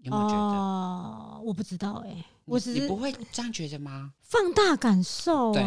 [0.03, 0.39] 有没有觉得？
[0.39, 4.11] 哦，我不知道哎，我只是你不会这样觉得吗？
[4.23, 5.63] 放大感受，对，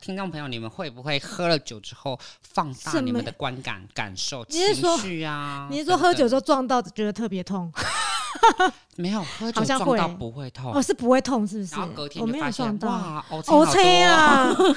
[0.00, 5.66] 听众朋友，你们会不会喝了酒之后放大你们的观感、感受、情绪啊？
[5.70, 7.72] 你是说喝酒之后撞到觉得特别痛？
[8.96, 11.74] 没有喝酒撞到不会痛，哦，是不会痛，是不是？
[11.74, 14.74] 然后隔天就发现哇，OK 啊，这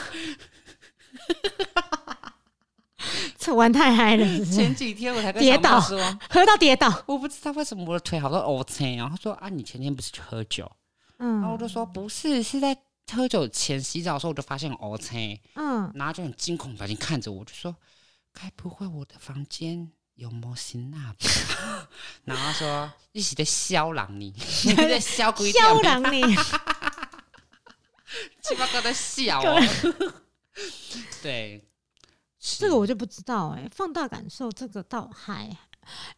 [3.56, 4.26] 玩太嗨了。
[4.46, 8.96] 前几天我才跌倒，喝到跌倒，我不知道为什么我的腿好多 OK。
[8.96, 10.72] 然后说啊，你前天不是去喝酒？
[11.20, 12.78] 嗯，然后我就说不是，是在
[13.14, 15.42] 喝酒前洗澡的时候我就发现 OK。
[15.56, 17.76] 嗯，然后就很惊恐表情看着我，就说。
[18.40, 21.90] 该不会我的房间有模型那吧？
[22.24, 24.32] 然后说一起在肖朗你，
[24.64, 26.22] 你在肖鬼肖朗你，
[28.44, 29.42] 七八个在笑。
[31.24, 31.66] 对，
[32.60, 35.58] 这个我就不知道哎，放大感受这个倒还，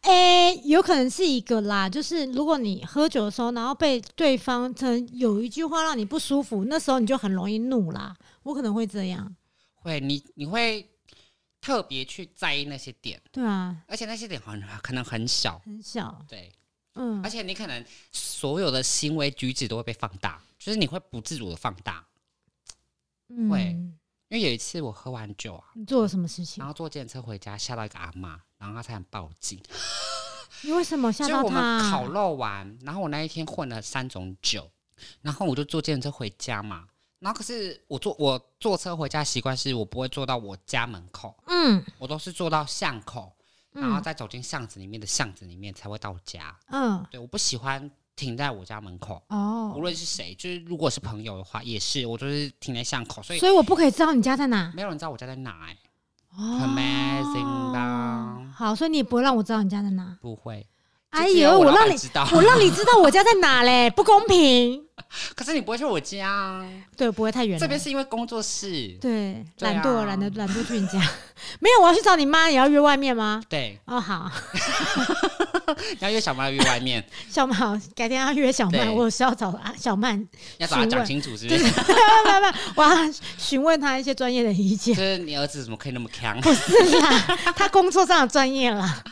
[0.02, 8.14] 哎，有可能是一个啦，就是如果你喝酒的时候，然后被对方曾有一句话让你不舒服，那时候你就很容易怒啦。
[8.42, 9.34] 我可能会这样，
[9.74, 10.88] 会你你会
[11.60, 16.52] 特别去在意那些点，对啊，而且那些点很可能很小很小，对，
[16.94, 22.06] 嗯，而且你可能所有的行为举止都会被放大，就是你会不自主的放大，
[23.50, 23.76] 会。
[24.30, 26.60] 因为有一次我喝完酒啊，你做了什么事情？
[26.62, 29.60] 然后坐电车回家，吓到一个阿妈，然后她才报警。
[30.62, 31.42] 你为什么吓到她？
[31.42, 34.70] 我们烤肉完，然后我那一天混了三种酒，
[35.20, 36.86] 然后我就坐电车回家嘛。
[37.18, 43.32] 然后可是我坐我坐车回家习惯是我不会坐到我家门口，嗯，我都是坐到巷口，
[43.72, 46.56] 然后再走进巷子里面的巷子里面才会到家。
[46.68, 47.90] 嗯，对，我不喜欢。
[48.20, 55.76] 停在我家门口哦，无论是谁，就是如果是朋友的话，也是我都是停在巷口，所以所以我不可以知道你家在哪，没有人知道我家在哪哎
[56.38, 58.42] ，amazing 吧？
[58.54, 60.66] 好，所以你也不会让我知道你家在哪，不会。
[61.08, 64.86] 哎呦，我让你知道，我让你知道我家在哪嘞，不公平。
[65.34, 67.58] 可是你不会去我家啊，对，不会太远。
[67.58, 71.00] 这边是因为工作室，对，懒惰，懒得懒惰去你家。
[71.58, 73.42] 没有，我要去找你妈，也要约外面吗？
[73.48, 74.30] 对，哦，好。
[76.00, 80.26] 要约小曼约外面，小曼改天要约小曼，我需要找啊小曼，
[80.58, 81.64] 要找他讲清楚，是不是？
[81.64, 82.96] 不不不，我要
[83.38, 84.94] 询问他一些专业的意见。
[84.94, 86.38] 就是你儿子怎么可以那么强？
[86.40, 87.18] 不是啦，
[87.56, 89.02] 他工作上的专业啦。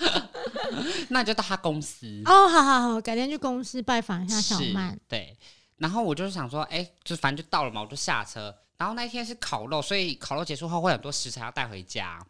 [1.09, 4.99] 那你就到他公司哦，好好好，改天去公司拜访一下小曼。
[5.09, 5.36] 对，
[5.79, 8.55] 然后我就是想说，哎，就反正就到了嘛，我就下车。
[8.76, 12.24] 然后那一天是烤肉，所以烤肉结束后会很多食材要带回家。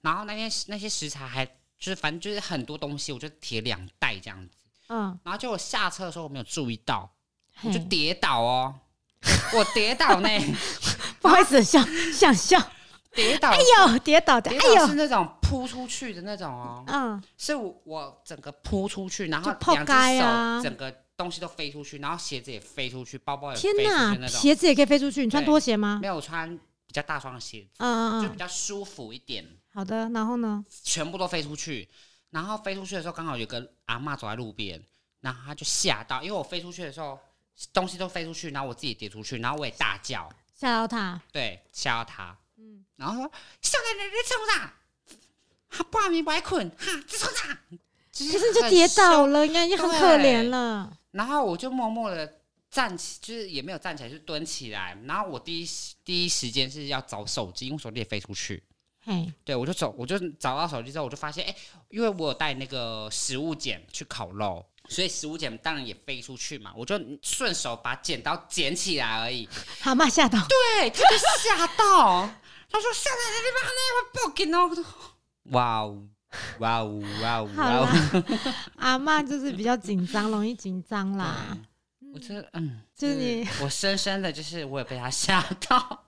[0.00, 1.46] 然后那天那些食材还。
[1.76, 4.56] 就是反正就是很多东西，我就提两袋这样子，
[4.88, 7.12] 嗯，然后就我下车的时候我没有注意到，
[7.60, 8.74] 我就跌倒哦，
[9.52, 10.28] 我跌倒呢，
[11.20, 12.58] 不好意思想，想笑，
[13.12, 25.98] 跌倒，哎呦，跌倒的，哎呦，是那种扑出去的那种哦，嗯，是我整个扑出去，然后两只手整个东西都飞出去，然后鞋子也飞出去，包包也天哪，鞋子也可以飞出去，你穿拖鞋吗？
[26.02, 26.56] 没有穿
[26.86, 29.46] 比较大双的鞋子，嗯嗯，就比较舒服一点。
[29.72, 30.64] 好的，然后呢？
[30.82, 31.88] 全部都飞出去，
[32.30, 34.82] 然后飞出去的时候，刚好有个阿妈走在路边，
[35.20, 37.18] 然后她就吓到，因为我飞出去的时候，
[37.72, 44.74] 东西都飞出去，然后我自己跌出去，然后我也大叫，吓到他，对，吓到她，嗯，然后说：“小奶奶，你冲啥？
[45.70, 47.58] 他半夜不爱困，哈，这冲啥？”
[48.16, 50.96] 可是就跌倒了，应该已经很可怜了。
[51.14, 52.40] 然后我就默默的
[52.70, 54.98] 站起，就是也没有站起来，就蹲起来。
[55.04, 55.68] 然后我第一
[56.04, 58.62] 第一时间是要找手机，因为手机也飞出去。
[59.44, 61.54] 对，我就走，我就找到手机之后，我就发现，哎，
[61.88, 69.48] 因为我有带那个食物剪去烤肉，所以食物剪当然也飞出去嘛，我就顺手把剪刀捡起来而已。
[69.82, 72.28] 阿妈吓到，对，他就吓到，
[72.70, 74.84] 他说：“吓到你妈呢，我报警哦！”
[75.52, 76.08] 哇哦，
[76.60, 78.24] 哇哦，哇哦，哇哦！
[78.76, 81.56] 阿妈就是比较紧张，容易紧张啦。
[82.12, 86.04] 我这嗯，就是你， 我深深的就是我也被他吓到。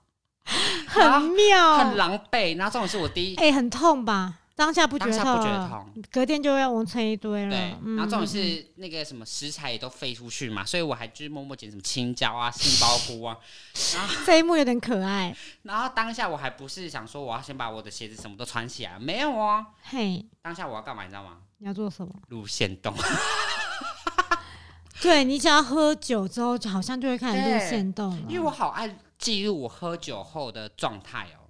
[0.86, 2.56] 很妙，很狼狈。
[2.56, 4.34] 然后这种是我第一，哎，很痛吧？
[4.56, 7.50] 当下不觉得痛，隔天就要完成一堆了。
[7.50, 7.58] 对，
[7.94, 13.36] 然后这种是那个什么食材也都飞出去嘛，所以我还就是默默捡什么青椒啊、杏鲍菇啊。
[14.24, 15.36] 这一幕有点可爱。
[15.64, 19.66] 然后当下我还不是想说我要先把我的鞋子什么都穿起来，没有哦。
[19.82, 21.02] 嘿，当下我要干嘛？
[21.02, 21.36] 你知道吗？
[21.58, 22.12] 你要做什么？
[22.28, 22.94] 路线动。
[25.02, 28.22] 对你只要喝酒之后，好像就会开始路线动了。
[28.26, 28.96] 因为我好爱。
[29.18, 31.45] 记录我喝酒后的状态哦，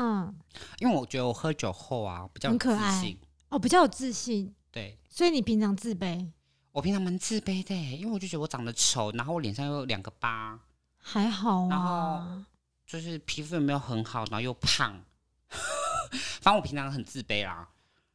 [0.00, 0.32] 嗯，
[0.78, 3.16] 因为我觉得我喝酒后啊比较很可爱。
[3.48, 6.30] 哦，比较有自信，对，所以你平常自卑？
[6.70, 10.56] 我平常蛮自卑的，因为我就觉得我长得丑，然后我脸上又有两个疤，
[10.98, 12.44] 还好啊，然后
[12.86, 15.02] 就是皮肤也没有很好，然后又胖，
[16.40, 17.68] 反正我平常很自卑啦。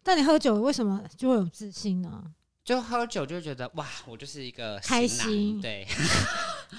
[0.04, 2.24] 但你喝酒为什么就会有自信呢？
[2.64, 5.86] 就喝酒就觉得哇，我就是一个开心，对。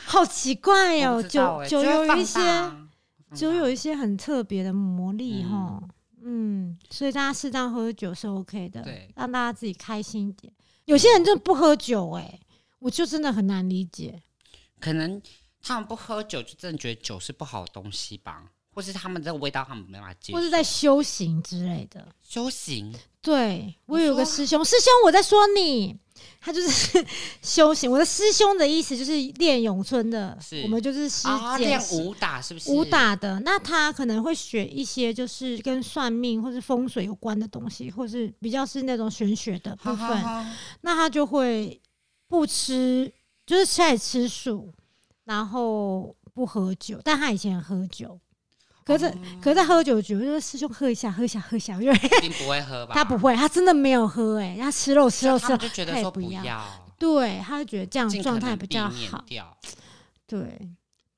[0.07, 2.41] 好奇怪哦， 酒酒有一些，
[3.35, 5.83] 酒有一些很特别的魔力哈，
[6.23, 10.53] 嗯，所以大家适当喝酒是 OK 的，对，让大家自己开心一点。
[10.87, 12.41] 有些人就不喝酒，哎，
[12.79, 14.23] 我就真的很难理解。
[14.81, 15.21] 可能
[15.61, 22.95] 他们不喝酒，就真的觉得酒是不好的东西吧，或是他们这个味道他们没办法接受，或是在修行之类的修行。
[23.25, 25.99] 对我有个师兄，师兄我在说你。
[26.41, 27.03] 他就是
[27.41, 32.71] 修行，我的师兄的意思就是练咏春的，我们就是师姐练武打是不是？
[32.71, 40.09] 武打的，那他可能会学一些就是跟算命或是风水有关的东西，或是比较是那种玄学的部分。
[40.83, 41.81] 那他就会
[42.29, 43.11] 不吃，
[43.47, 44.71] 就是在吃素，
[45.25, 48.21] 然后不喝酒，但他以前喝酒。
[48.85, 49.11] 可是，
[49.41, 51.81] 可是在喝酒局，我就说师兄喝一下，喝一下，喝一下。
[51.81, 52.95] 因为 一定不会喝吧？
[52.95, 54.39] 他不会，他真的没有喝。
[54.39, 56.43] 哎，他吃肉，吃肉，吃肉，就觉得说不要。
[56.99, 59.25] 对，他就觉得这样状态比较好。
[60.27, 60.59] 对，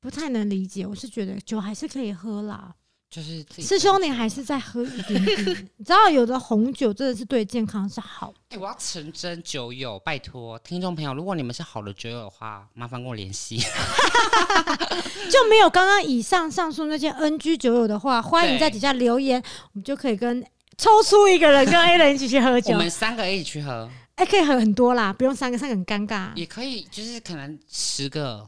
[0.01, 0.87] 不太能理解。
[0.87, 2.75] 我是觉得酒还是可以喝啦。
[3.09, 5.38] 就是师兄，你还是再喝一点点。
[5.78, 8.34] 你知道，有的红酒真的是对健康是好。
[8.50, 13.59] 哎，我要成真酒友，拜托听众朋友，如果你们是好的酒友的话，麻烦跟我联系。
[15.30, 19.42] 就没有刚刚以上上述那些 NG 酒友的话，欢迎在底下留言，
[19.72, 20.44] 我们就可以跟
[20.76, 22.74] 抽出一个人跟 A 人一起去喝酒。
[22.74, 26.31] 我们三个一起去喝，哎，可以很很多啦，不用三个，三个很尴尬。
[26.35, 28.47] 也可以，就是可能十个。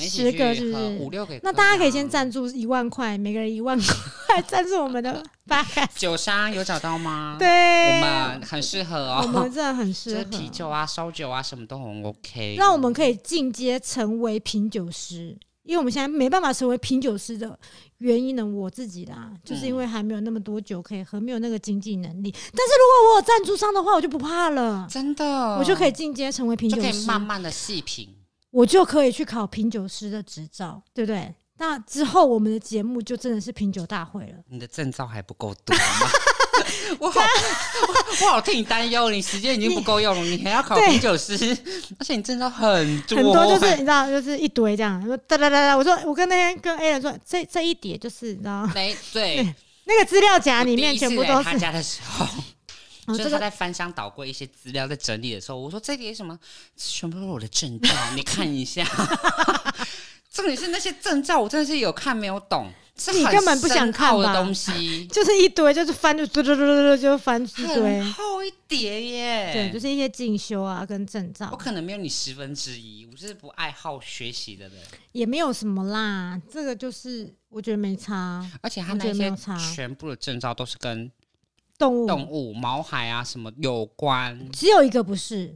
[0.00, 1.38] 十个是不是五六个？
[1.42, 5.62] 那大家可以先赞助一万块，每个人一万块 赞助我们的 八
[5.94, 7.36] 酒商有找到吗？
[7.38, 12.54] 对，我们很适合哦，我们真的很适合啤酒啊、烧酒啊，什么都很 OK。
[12.56, 15.36] 让我们可以进阶成为品酒师，
[15.66, 17.58] 因为我们现在没办法成为品酒师的
[17.98, 22.30] 原因呢，我自己啦，就是因为还没有那么多酒可以喝，没有那个经济能力。
[22.30, 25.24] 但是如果我有赞助商的话，我就不怕了，真的，
[25.58, 28.08] 我就可以进阶成为品酒师，慢慢的细品。
[28.52, 31.34] 我就可以去考品酒师的执照，对不对？
[31.58, 34.38] 那之后我们的节目就真的是品酒大会了。
[34.48, 35.82] 你的证照还不够多吗？
[36.98, 37.20] 我好，
[38.22, 41.34] 我好替你担忧，你时间已经不够用了，你还要考品酒师，
[41.98, 45.04] 而且你证照很多，很多就是你知道，就是一堆这样。
[45.04, 49.54] 说哒哒哒哒，我说我跟那天跟 A 人说，这这一叠就是你知道， 没对，
[49.84, 52.26] 那个资料夹里面全部都是他家的时候。
[53.08, 56.36] 就是他在翻箱倒柜一些资料，在整理的时候，我说这叠什么，
[56.76, 58.84] 全部都是我的证照，你看一下。
[60.32, 62.68] 重点是那些证照，我真的是有看没有懂，
[63.14, 69.50] 你根本不想看的东西， 就是一堆，就是翻就嘟嘟嘟嘟嘟就翻一堆，厚一叠耶。
[69.52, 71.48] 对，就是一些进修啊跟证照。
[71.52, 74.78] 我可能没有你十分之一，我就是不爱好学习的人。
[75.12, 79.34] 也没有什么啦，这个就是我觉得没差，而且他那些
[79.74, 81.10] 全部的证照都是跟。
[81.78, 84.50] 动物、动物、毛海啊，什么有关？
[84.50, 85.54] 只有一个不是，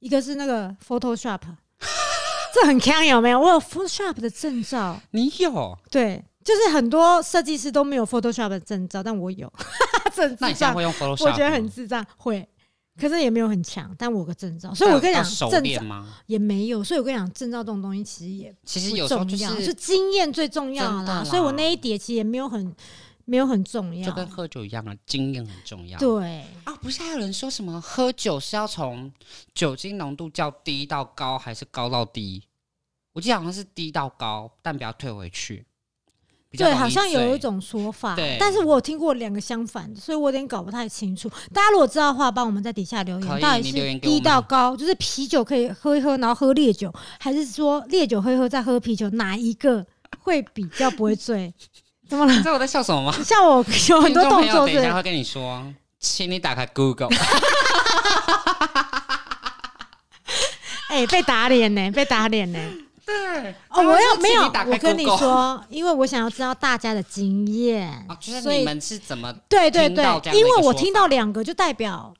[0.00, 1.38] 一个是那个 Photoshop，
[2.52, 3.38] 这很强有没有？
[3.38, 5.78] 我有 Photoshop 的证照，你有？
[5.88, 9.52] 对，就是很多设计师都没有 Photoshop 的证照，但我有
[10.14, 10.36] 证。
[10.40, 11.24] 那你现在会用 Photoshop？
[11.24, 12.48] 我觉得很智障，会，
[13.00, 21.24] 可是也没有很强，但我有个证照，所以我跟你讲，证照也没有，所以我跟你讲，证照这种东西其实也其实有重要，是经验最重要啦。
[21.24, 22.74] 所以我那一叠其实也没有很。
[23.24, 25.96] 没有很重要，就跟喝酒一样啊，经验很重要。
[25.96, 29.10] 对啊，不是还有人说什么喝酒是要从
[29.54, 32.42] 酒精浓度较低到高，还是高到低？
[33.12, 35.64] 我记得好像是低到高，但不要退回去。
[36.56, 41.28] 对，好像有一种说法，但是我有听过两个相反的，所以我有点搞不太清楚。
[41.52, 49.84] 大家如果知道的话，帮我们在底下留言，到底是低到高，就是啤酒可以喝一喝，然后喝烈酒，还是说烈酒喝一喝再喝啤酒，哪一个
[50.18, 51.52] 会比较不会醉？
[52.06, 52.32] 怎么了？
[52.32, 53.14] 你知道我在笑什么吗？
[53.24, 55.64] 像我有很多动作，等一下会跟你说，
[55.98, 57.08] 请你打开 Google。
[60.90, 62.58] 哎，被打脸呢，被打脸呢。
[63.12, 64.42] 对，哦，我要没有，
[64.72, 70.04] 我跟你说，因为我想要知道大家的经验，哦、就是你们是怎么对对对？
[70.32, 72.14] 因为我听到两个，就代表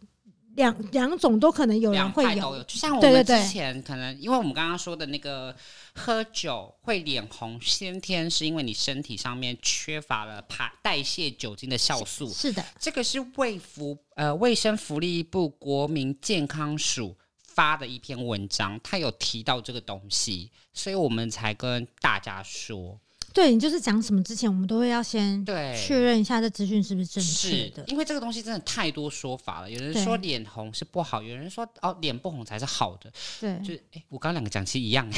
[0.56, 5.54] 两两种都可能有人会有，就像我们之前可能，因为我们刚刚说的那个。
[5.94, 12.26] 喝酒会脸红，先天是因为你身体上面缺乏了排代谢酒精的酵素。
[12.30, 17.14] 是的，这个是卫福呃卫生福利部国民健康署
[17.54, 22.98] 发的一篇文章，他有提到这个东西，所以我们才跟大家说。
[23.34, 29.70] 对你就是讲什么之前，我们都会要先对确认一下这资讯是不是正确的，因为这个东西真的太多说法了。
[29.70, 33.10] 有人说脸红是不好，有人说哦脸不红才是好的。
[33.40, 35.10] 对，就是哎，我刚刚两个讲其实一样。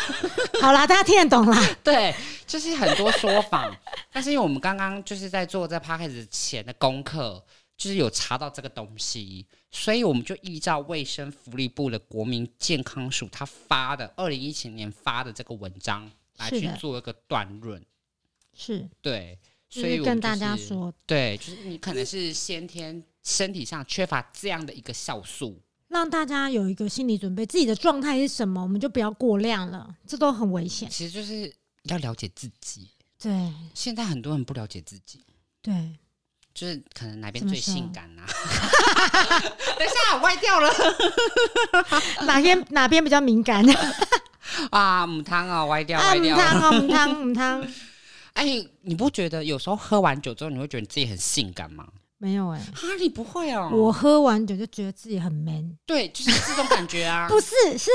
[0.60, 1.58] 好啦，大家听得懂啦。
[1.82, 2.14] 对，
[2.46, 3.74] 就是很多说法，
[4.12, 7.42] 但是因为我们刚刚就是在做这 p a a g e 前的功课，
[7.82, 16.10] 就是有查到这个东西，所以我们就依照卫生福利部的国民健康署他发的二零一七年发的这个文章。
[16.38, 17.80] 来去做一个断论，
[18.56, 18.88] 是。
[19.02, 19.38] 对，
[19.68, 30.88] 所以跟大家说，对，就是你可能是先天身体上缺乏这样的一个酵素，让大家有一个心理准备，自己的状态是什么，我们就不要过量了，这都很危险。
[30.88, 32.88] 其实就是要了解自己，
[33.20, 35.22] 对，现在很多人不了解自己，
[35.60, 35.94] 对，
[36.54, 38.22] 就是可能哪边最性感啊？
[39.78, 40.70] 等一下，歪掉了。
[42.26, 43.64] 哪边哪边比较敏感？
[44.70, 46.36] 啊，母汤啊，歪掉，歪掉。
[46.36, 47.66] 母汤啊，母汤，母汤。
[48.34, 48.44] 哎，
[48.82, 51.86] 你不觉得有时候喝完酒之后，你会觉得你自己很性感吗？
[52.18, 53.68] 没有哎，哈，你不会哦。
[53.72, 55.76] 我喝完酒就觉得自己很 man。
[55.86, 57.26] 对，就是这种感觉啊。
[57.28, 57.90] 不是，是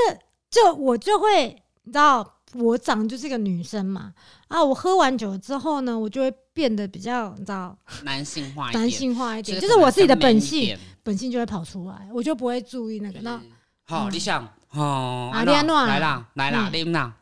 [0.50, 1.46] 就我就会，
[1.84, 4.12] 你知道，我长就是个女生嘛。
[4.48, 13.20] 啊，我喝完酒之后呢，我就会变得比较，你知道，男性化一点，男性化一点，就是我自己的本性，本性就会跑出来，我就不会注意那个。
[13.20, 13.40] 那
[13.84, 17.12] 好，你想，哦，阿莲诺来啦，来啦，你们啦，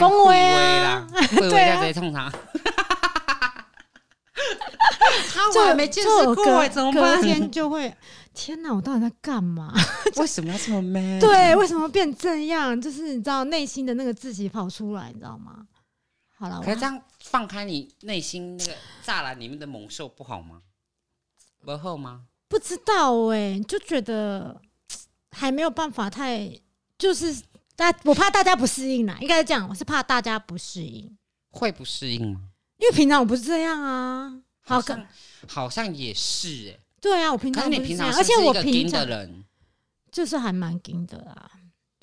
[0.00, 0.38] 恭维
[0.82, 2.32] 啦， 会在这里冲他。
[5.52, 7.16] 就我没见识过，怎么办？
[7.16, 7.94] 隔天就会，
[8.32, 9.72] 天哪，我到底在干嘛？
[10.16, 11.18] 为什么要这么 man？
[11.20, 12.80] 对，为什么变这样？
[12.80, 15.66] 就是你知道内心的那个自己跑出来，你知道吗？
[16.36, 18.72] 好了，可这样放开你内心那个
[19.04, 20.62] 栅栏里面的猛兽不好吗？
[21.64, 22.22] 不好吗？
[22.48, 24.60] 不知道哎，就觉得
[25.30, 26.50] 还没有办法太，
[26.98, 27.34] 就是
[27.74, 31.16] 大我怕大家不适应啦，应该是这样，我是怕大家不适应，
[31.50, 32.40] 会不适应吗？
[32.78, 35.06] 因为平常我不是这样啊，好像
[35.48, 39.44] 好像也是哎，对啊，我平常你平常而且我平常的人
[40.10, 41.50] 就是还蛮硬的啊。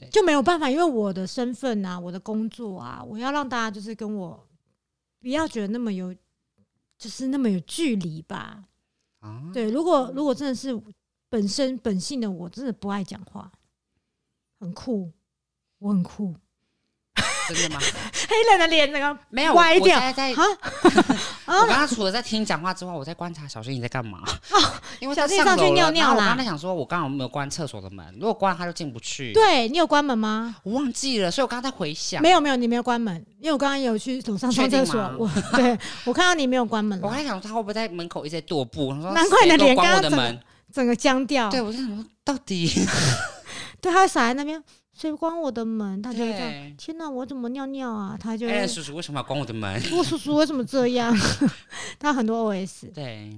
[0.10, 4.48] 就没有办法，因为我的身份啊，我的工作啊，我要让大家就是跟我
[5.20, 6.12] 不要觉得那么有，
[6.98, 8.64] 就是那么有距离吧。
[9.20, 10.76] 啊，对，如果如果真的是
[11.30, 13.52] 本身本性的我，真的不爱讲话，
[14.60, 15.12] 很酷，
[15.78, 16.36] 我很酷。
[17.54, 17.82] 真的吗？
[18.30, 20.14] 黑人的脸那个没有歪掉 啊！
[21.46, 24.24] 我刚刚除了在听你讲话之外，我在观察小新你在干嘛？
[25.00, 26.24] 因为小新上去尿尿啦。
[26.24, 28.06] 我刚才想说，我刚刚有没有关厕所的门？
[28.16, 29.34] 如果关了，他就进不去。
[29.34, 30.56] 对你有关门吗？
[30.64, 32.22] 我忘记了，所以我刚刚在回想。
[32.22, 35.00] 没有没有，你没有关门，因为我刚刚有去走上上厕所。
[35.18, 37.00] 我对我看到你没有关门。
[37.02, 38.94] 我还想他会不会在门口一直在踱步？
[38.94, 40.38] 难怪你的脸刚刚
[40.74, 41.50] 整个僵掉。
[41.50, 42.72] 对我在想说，到底
[43.82, 44.64] 对他傻在那边。
[45.02, 46.00] 谁关我的门？
[46.00, 46.78] 他就这样。
[46.78, 48.16] 天哪，我怎么尿尿啊？
[48.20, 48.48] 他就。
[48.48, 49.82] 哎，叔叔为什么要关我的门？
[49.94, 51.12] 我 叔叔为什么这样？
[51.98, 52.94] 他很多 OS。
[52.94, 53.32] 对，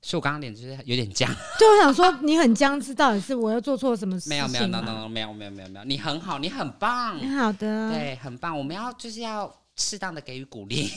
[0.00, 1.28] 所以我刚刚脸就是有点僵。
[1.60, 4.30] 就我想说，你很僵，是到底是我又做错什么事？
[4.30, 7.18] 没有没有没有没有没有没有没有没有，你很好，你很棒。
[7.36, 7.90] 好的。
[7.90, 8.56] 对，很棒。
[8.56, 10.88] 我们要就是要适当的给予鼓励。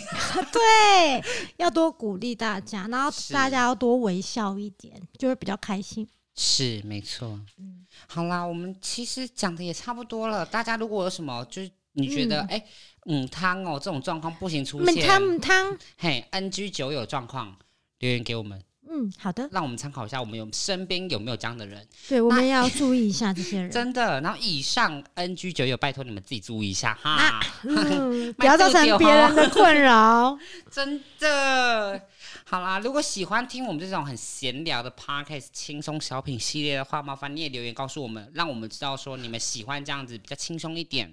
[0.53, 1.21] 对，
[1.57, 6.07] 要多鼓励大家，然后大家要多微笑一点，就会比较开心。
[6.33, 10.45] 是没错，嗯，好啦，我们其实讲的也差不多了。
[10.45, 12.63] 大家如果有什么，就是你觉得，哎，
[13.05, 17.55] 嗯，汤哦，这种状况不行出现，汤汤，嘿，NG 酒友状况
[17.99, 18.61] 留言给我们，
[19.01, 21.85] 嗯，好的，让我们参考一下，我们有身边有没有这样的人？
[22.07, 24.21] 对，我们要注意一下这些人， 真的。
[24.21, 27.39] 然后以上 NG 酒友，拜托你们自己注意一下哈，
[28.37, 30.37] 不要造成别人的困扰，
[30.69, 32.01] 真的。
[32.45, 41.11] 好啦，如果喜欢听我们这种很闲聊的 podcast 轻松小品系列的话，麻烦你也留言告诉我们，让我们知道说你们喜欢这样子比较轻松一点，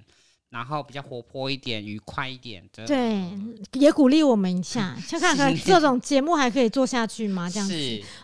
[0.51, 2.87] 然后比较活泼一点、愉快一点的。
[2.87, 3.23] 对，
[3.73, 7.49] 也鼓励我们一下， 先看看这种节目还可以做下去吗？
[7.51, 7.75] 这样子，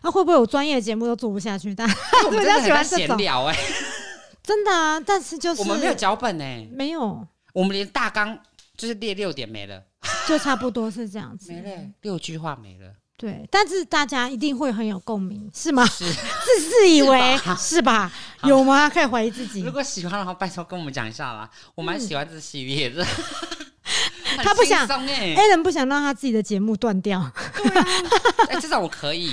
[0.02, 1.74] 那会不会有专业节目都做不下去？
[1.74, 1.94] 大家
[2.30, 3.56] 比较喜欢闲聊哎，
[4.42, 8.38] 真的啊，但是就是我们没有脚本哎，没有，我们连大纲
[8.76, 9.82] 就是列六点没了，
[10.26, 12.94] 就差不多是这样子，没了六句话没了。
[13.16, 15.86] 对，但是大家一定会很有共鸣，是吗？
[15.86, 18.10] 是， 自自以为是吧？
[18.42, 18.90] 有吗？
[18.90, 19.62] 可以怀疑自己。
[19.62, 21.48] 如果喜欢的话，拜托跟我们讲一下啦。
[21.74, 23.06] 我蛮喜欢这系列的。
[24.42, 27.30] 他不想，A 人不想让他自己的节目断掉。
[27.56, 27.86] 对啊，
[28.50, 29.32] 哎，至少我可以。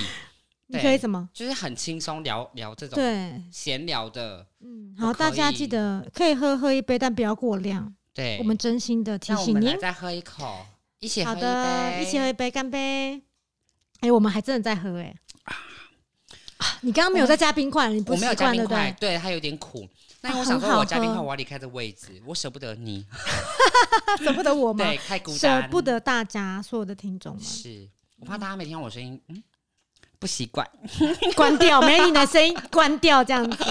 [0.68, 1.28] 你可以什么？
[1.34, 4.46] 就是很轻松聊聊这种对闲聊的。
[4.60, 7.92] 嗯，好，大家记得可以喝喝一杯，但不要过量。
[8.14, 9.76] 对，我们真心的提醒您。
[9.78, 10.64] 再喝一口，
[11.00, 13.20] 一起好的，一起喝一杯，干杯。
[14.02, 15.14] 哎，我们还真的在喝哎！
[16.58, 18.94] 啊你刚刚没有在加冰块，你不习惯对不对？
[19.00, 19.88] 对，它有点苦。
[20.20, 23.04] 那我想说，我加冰块，我要离开这位置，我舍不得你，
[24.18, 24.84] 舍不得我 吗？
[24.84, 27.42] 对，太孤单，舍不得大家所有的听众们。
[27.42, 27.88] 是
[28.20, 29.42] 我怕大家没听到我声音，嗯，
[30.18, 30.68] 不习惯，
[31.34, 33.64] 关掉，没你的声音，关掉这样子。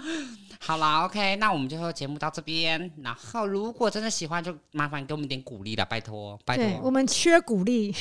[0.62, 2.90] 好啦 o k 那我们就节目到这边。
[3.02, 7.94] 然后，如果真的喜欢，就麻烦给我们点鼓励了，拜托，拜托，我们缺鼓励。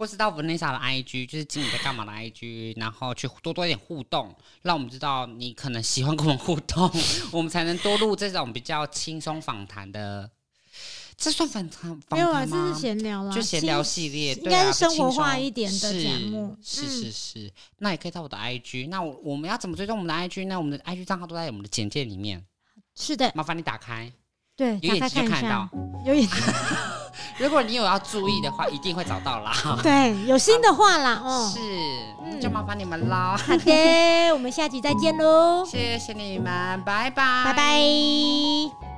[0.00, 6.90] 或是到 Vanessa 的 IG，就是经理在干嘛的 IG，然后去多多一点互动，让我们知道你可能喜欢跟我们互动，
[7.30, 10.30] 我们才能多录这种比较轻松访谈的。
[11.18, 16.56] 这算访谈没有啊，这是闲聊了，就闲聊系列，应该是生活化一点的节目。
[16.62, 18.88] 是是是，那也可以到我的 IG。
[18.88, 20.46] 那我我们要怎么追踪我们的 IG？
[20.46, 22.42] 那我们的 IG 账号都在我们的简介里面。
[22.96, 24.10] 是的，麻烦你打开。
[24.56, 25.68] 对，有眼睛就看到，
[26.06, 26.36] 有眼睛。
[27.40, 29.52] 如果你有要注意的话，一定会找到啦。
[29.82, 33.34] 对，有新的话啦， 哦，是，就麻烦你们啦。
[33.36, 35.64] 好的， 我们下集再见喽。
[35.64, 38.89] 谢谢你们，拜拜，拜拜。